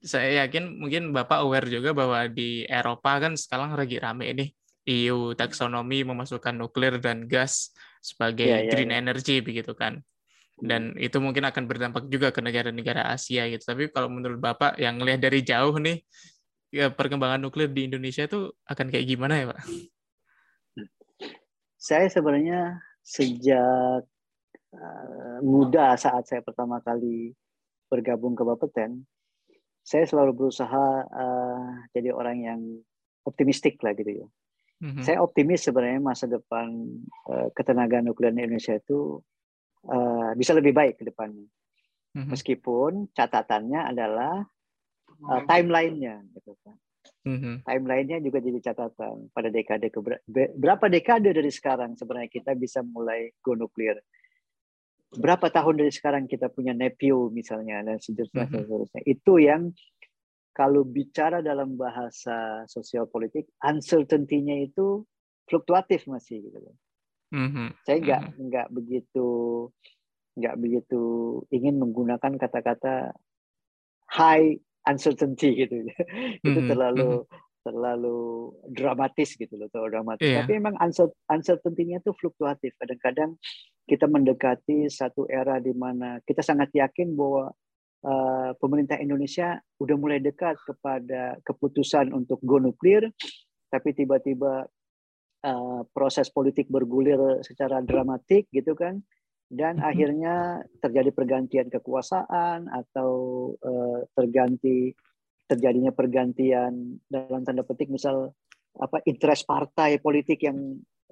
[0.00, 4.46] saya yakin mungkin Bapak aware juga bahwa di Eropa kan sekarang lagi rame ini
[4.86, 9.02] EU taksonomi memasukkan nuklir dan gas sebagai Iya, iya, green iya.
[9.02, 9.98] energy begitu kan.
[10.56, 13.60] Dan itu mungkin akan berdampak juga ke negara-negara Asia gitu.
[13.66, 16.00] Tapi kalau menurut Bapak yang ngelihat dari jauh nih
[16.72, 19.60] ya perkembangan nuklir di Indonesia itu akan kayak gimana ya, Pak?
[21.76, 24.02] Saya sebenarnya sejak
[24.72, 27.36] uh, muda saat saya pertama kali
[27.86, 29.06] bergabung ke Bapeten,
[29.86, 32.60] saya selalu berusaha uh, jadi orang yang
[33.22, 34.26] optimistik lah gitu ya.
[34.76, 35.02] Mhm.
[35.08, 36.68] Saya optimis sebenarnya masa depan
[37.32, 39.24] uh, ketenagaan nuklir di Indonesia itu
[39.88, 41.48] uh, bisa lebih baik ke depannya.
[42.12, 42.28] Mhm.
[42.32, 44.44] Meskipun catatannya adalah
[45.24, 46.76] uh, timeline-nya gitu kan.
[47.24, 47.64] Mhm.
[47.64, 49.98] Timeline-nya juga jadi catatan pada dekade ke
[50.54, 53.96] berapa dekade dari sekarang sebenarnya kita bisa mulai go nuklir.
[55.16, 58.52] Berapa tahun dari sekarang kita punya NEPIO misalnya dan seterusnya, Mhm.
[58.52, 59.02] seterusnya.
[59.06, 59.72] Itu yang
[60.56, 65.04] kalau bicara dalam bahasa sosial politik, uncertainty-nya itu
[65.44, 66.58] fluktuatif masih gitu.
[66.64, 66.76] loh.
[67.36, 67.76] Mhm.
[67.84, 68.36] Saya nggak Mhm.
[68.48, 69.26] nggak begitu
[70.36, 71.02] nggak begitu
[71.52, 73.12] ingin menggunakan kata-kata
[74.12, 74.56] high
[74.88, 75.76] uncertainty gitu.
[76.46, 76.68] itu Mhm.
[76.72, 77.26] terlalu
[77.66, 78.18] terlalu
[78.70, 80.22] dramatis gitu loh, terlalu dramatis.
[80.24, 80.46] Iya.
[80.46, 82.78] Tapi memang uncer- uncertainty-nya itu fluktuatif.
[82.78, 83.34] Kadang-kadang
[83.90, 87.50] kita mendekati satu era di mana kita sangat yakin bahwa
[88.04, 93.08] uh, pemerintah Indonesia udah mulai dekat kepada keputusan untuk go nuklir,
[93.72, 94.66] tapi tiba-tiba
[95.46, 99.00] uh, proses politik bergulir secara dramatik gitu kan,
[99.46, 99.86] dan Mhm.
[99.86, 100.34] akhirnya
[100.82, 103.10] terjadi pergantian kekuasaan atau
[103.62, 104.90] uh, terganti
[105.46, 108.34] terjadinya pergantian dalam tanda petik misal
[108.76, 110.58] apa interest partai politik yang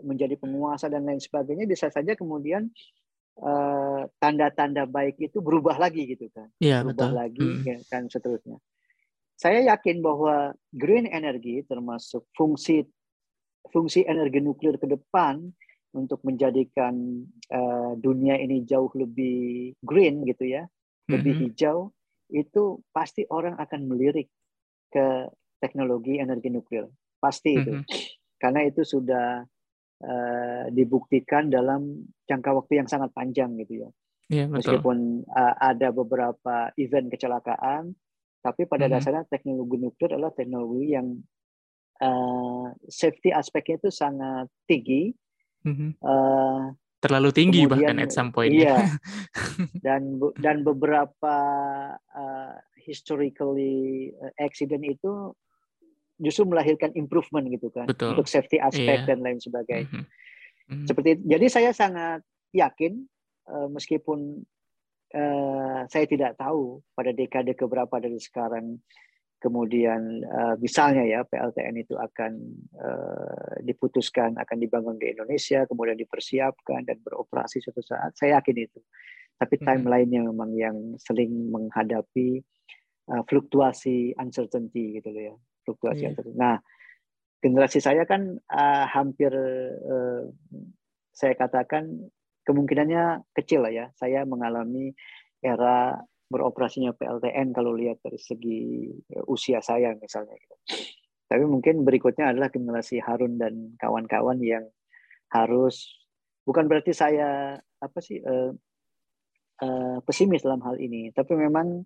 [0.03, 2.67] menjadi penguasa dan lain sebagainya bisa saja kemudian
[3.41, 7.19] eh, tanda-tanda baik itu berubah lagi gitu kan Iya, berubah betul.
[7.27, 7.65] lagi Mhm.
[7.67, 8.59] ya, kan seterusnya
[9.35, 12.87] saya yakin bahwa green energy termasuk fungsi
[13.75, 15.51] fungsi energi nuklir ke depan
[15.95, 16.95] untuk menjadikan
[17.51, 20.63] eh, dunia ini jauh lebih green gitu ya
[21.11, 21.43] lebih Mhm.
[21.51, 21.79] hijau
[22.33, 24.31] itu pasti orang akan melirik
[24.91, 25.29] ke
[25.61, 26.87] teknologi energi nuklir
[27.19, 27.85] pasti itu Mhm.
[28.39, 29.43] karena itu sudah
[30.05, 33.91] eh, dibuktikan dalam jangka waktu yang sangat panjang gitu ya
[34.25, 34.81] Iya, betul.
[34.81, 34.99] meskipun
[35.29, 37.93] uh, ada beberapa event kecelakaan
[38.41, 38.93] tapi pada Mhm.
[38.97, 41.21] dasarnya teknologi nuklir adalah teknologi yang
[42.01, 45.13] uh, safety aspeknya itu sangat tinggi
[45.65, 46.01] Mhm.
[46.01, 46.73] uh,
[47.05, 48.49] Terlalu tinggi kemudian bahkan at some point.
[48.49, 48.81] iya
[49.85, 51.37] dan dan beberapa
[52.01, 54.09] uh, historically
[54.41, 55.37] accident itu
[56.17, 58.15] justru melahirkan improvement gitu kan Betul.
[58.15, 59.09] untuk safety aspek Iya.
[59.11, 60.05] dan lain sebagainya Mhm.
[60.71, 60.87] Mhm.
[60.87, 61.23] seperti itu.
[61.27, 62.21] jadi saya sangat
[62.53, 63.05] yakin
[63.45, 64.41] eh, meskipun
[65.11, 68.79] eh, saya tidak tahu pada dekade keberapa dari sekarang
[69.39, 72.33] kemudian eh, misalnya ya PLTN itu akan
[72.73, 78.81] eh, diputuskan akan dibangun di Indonesia kemudian dipersiapkan dan beroperasi suatu saat saya yakin itu
[79.35, 79.65] tapi Mhm.
[79.67, 82.41] timelinenya memang yang sering menghadapi
[83.05, 86.09] eh, fluktuasi uncertainty gitu loh ya fluktuasi Iya.
[86.15, 86.37] uncertainty.
[86.39, 86.61] nah
[87.41, 90.23] generasi saya kan eh, hampir eh,
[91.13, 92.09] saya katakan
[92.45, 93.87] kemungkinannya kecil lah ya.
[93.97, 94.93] Saya mengalami
[95.41, 95.97] era
[96.29, 100.37] beroperasinya PLTN kalau lihat dari segi eh, usia saya misalnya.
[100.37, 100.57] gitu.
[101.25, 104.65] Tapi mungkin berikutnya adalah generasi Harun dan kawan-kawan yang
[105.33, 105.89] harus
[106.45, 108.53] bukan berarti saya apa sih eh,
[109.65, 111.85] eh, pesimis dalam hal ini, tapi memang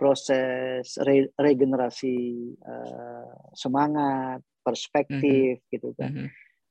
[0.00, 2.16] proses re- regenerasi
[2.56, 6.26] eh, semangat, perspektif gitu kan Mhm.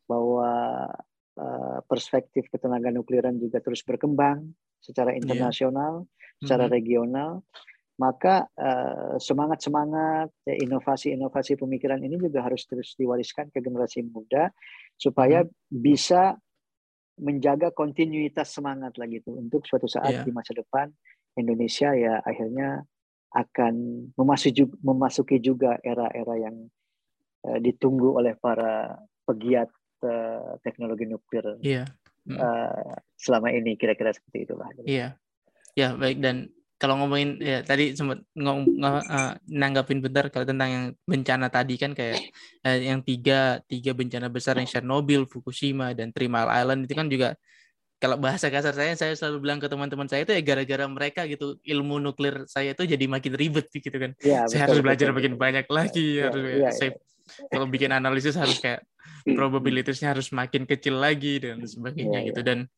[0.09, 0.49] bahwa
[1.37, 4.41] uh, perspektif ketenaga nukliran juga terus berkembang
[4.81, 6.09] secara internasional,
[6.41, 6.73] secara Mhm.
[6.73, 7.31] regional,
[7.99, 14.49] maka uh, semangat-semangat ya, inovasi-inovasi pemikiran ini juga harus terus diwariskan ke generasi muda
[14.97, 16.33] supaya bisa
[17.19, 20.25] menjaga kontinuitas semangat lagi itu untuk suatu saat Iya.
[20.25, 20.87] di masa depan
[21.35, 22.81] Indonesia ya akhirnya
[23.29, 23.73] akan
[24.17, 26.65] memasuki memasuki juga era-era yang
[27.45, 29.69] uh, ditunggu oleh para pegiat
[30.05, 31.85] uh, teknologi nuklir Iya.
[32.29, 32.37] Mhm.
[32.37, 34.69] uh, selama ini kira-kira seperti itulah.
[34.85, 35.17] Iya.
[35.77, 36.49] Ya baik dan
[36.79, 41.91] kalau ngomongin ya tadi sempat ngomong uh, nanggapin bentar kalau tentang yang bencana tadi kan
[41.91, 42.31] kayak
[42.63, 47.11] uh, yang tiga tiga bencana besar yang Chernobyl, Fukushima dan Three Mile Island itu kan
[47.11, 47.35] juga
[47.99, 51.59] kalau bahasa kasar saya saya selalu bilang ke teman-teman saya itu ya gara-gara mereka gitu
[51.67, 54.15] ilmu nuklir saya itu jadi makin ribet gitu kan.
[54.23, 55.43] Ya, saya harus belajar betul, makin betul.
[55.43, 56.91] banyak lagi ya, harus ya, ya.
[57.51, 58.87] kalau bikin analisis harus kayak
[59.27, 62.71] probabilitasnya harus makin kecil lagi dan sebagainya ya, gitu dan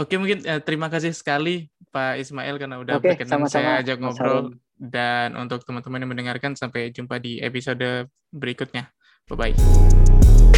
[0.00, 3.52] Oke mungkin eh, terima kasih sekali Pak Ismail karena udah Oke, berkenan sama -sama.
[3.52, 8.88] saya ajak ngobrol dan untuk teman-teman yang mendengarkan sampai jumpa di episode berikutnya.
[9.28, 10.49] Bye bye.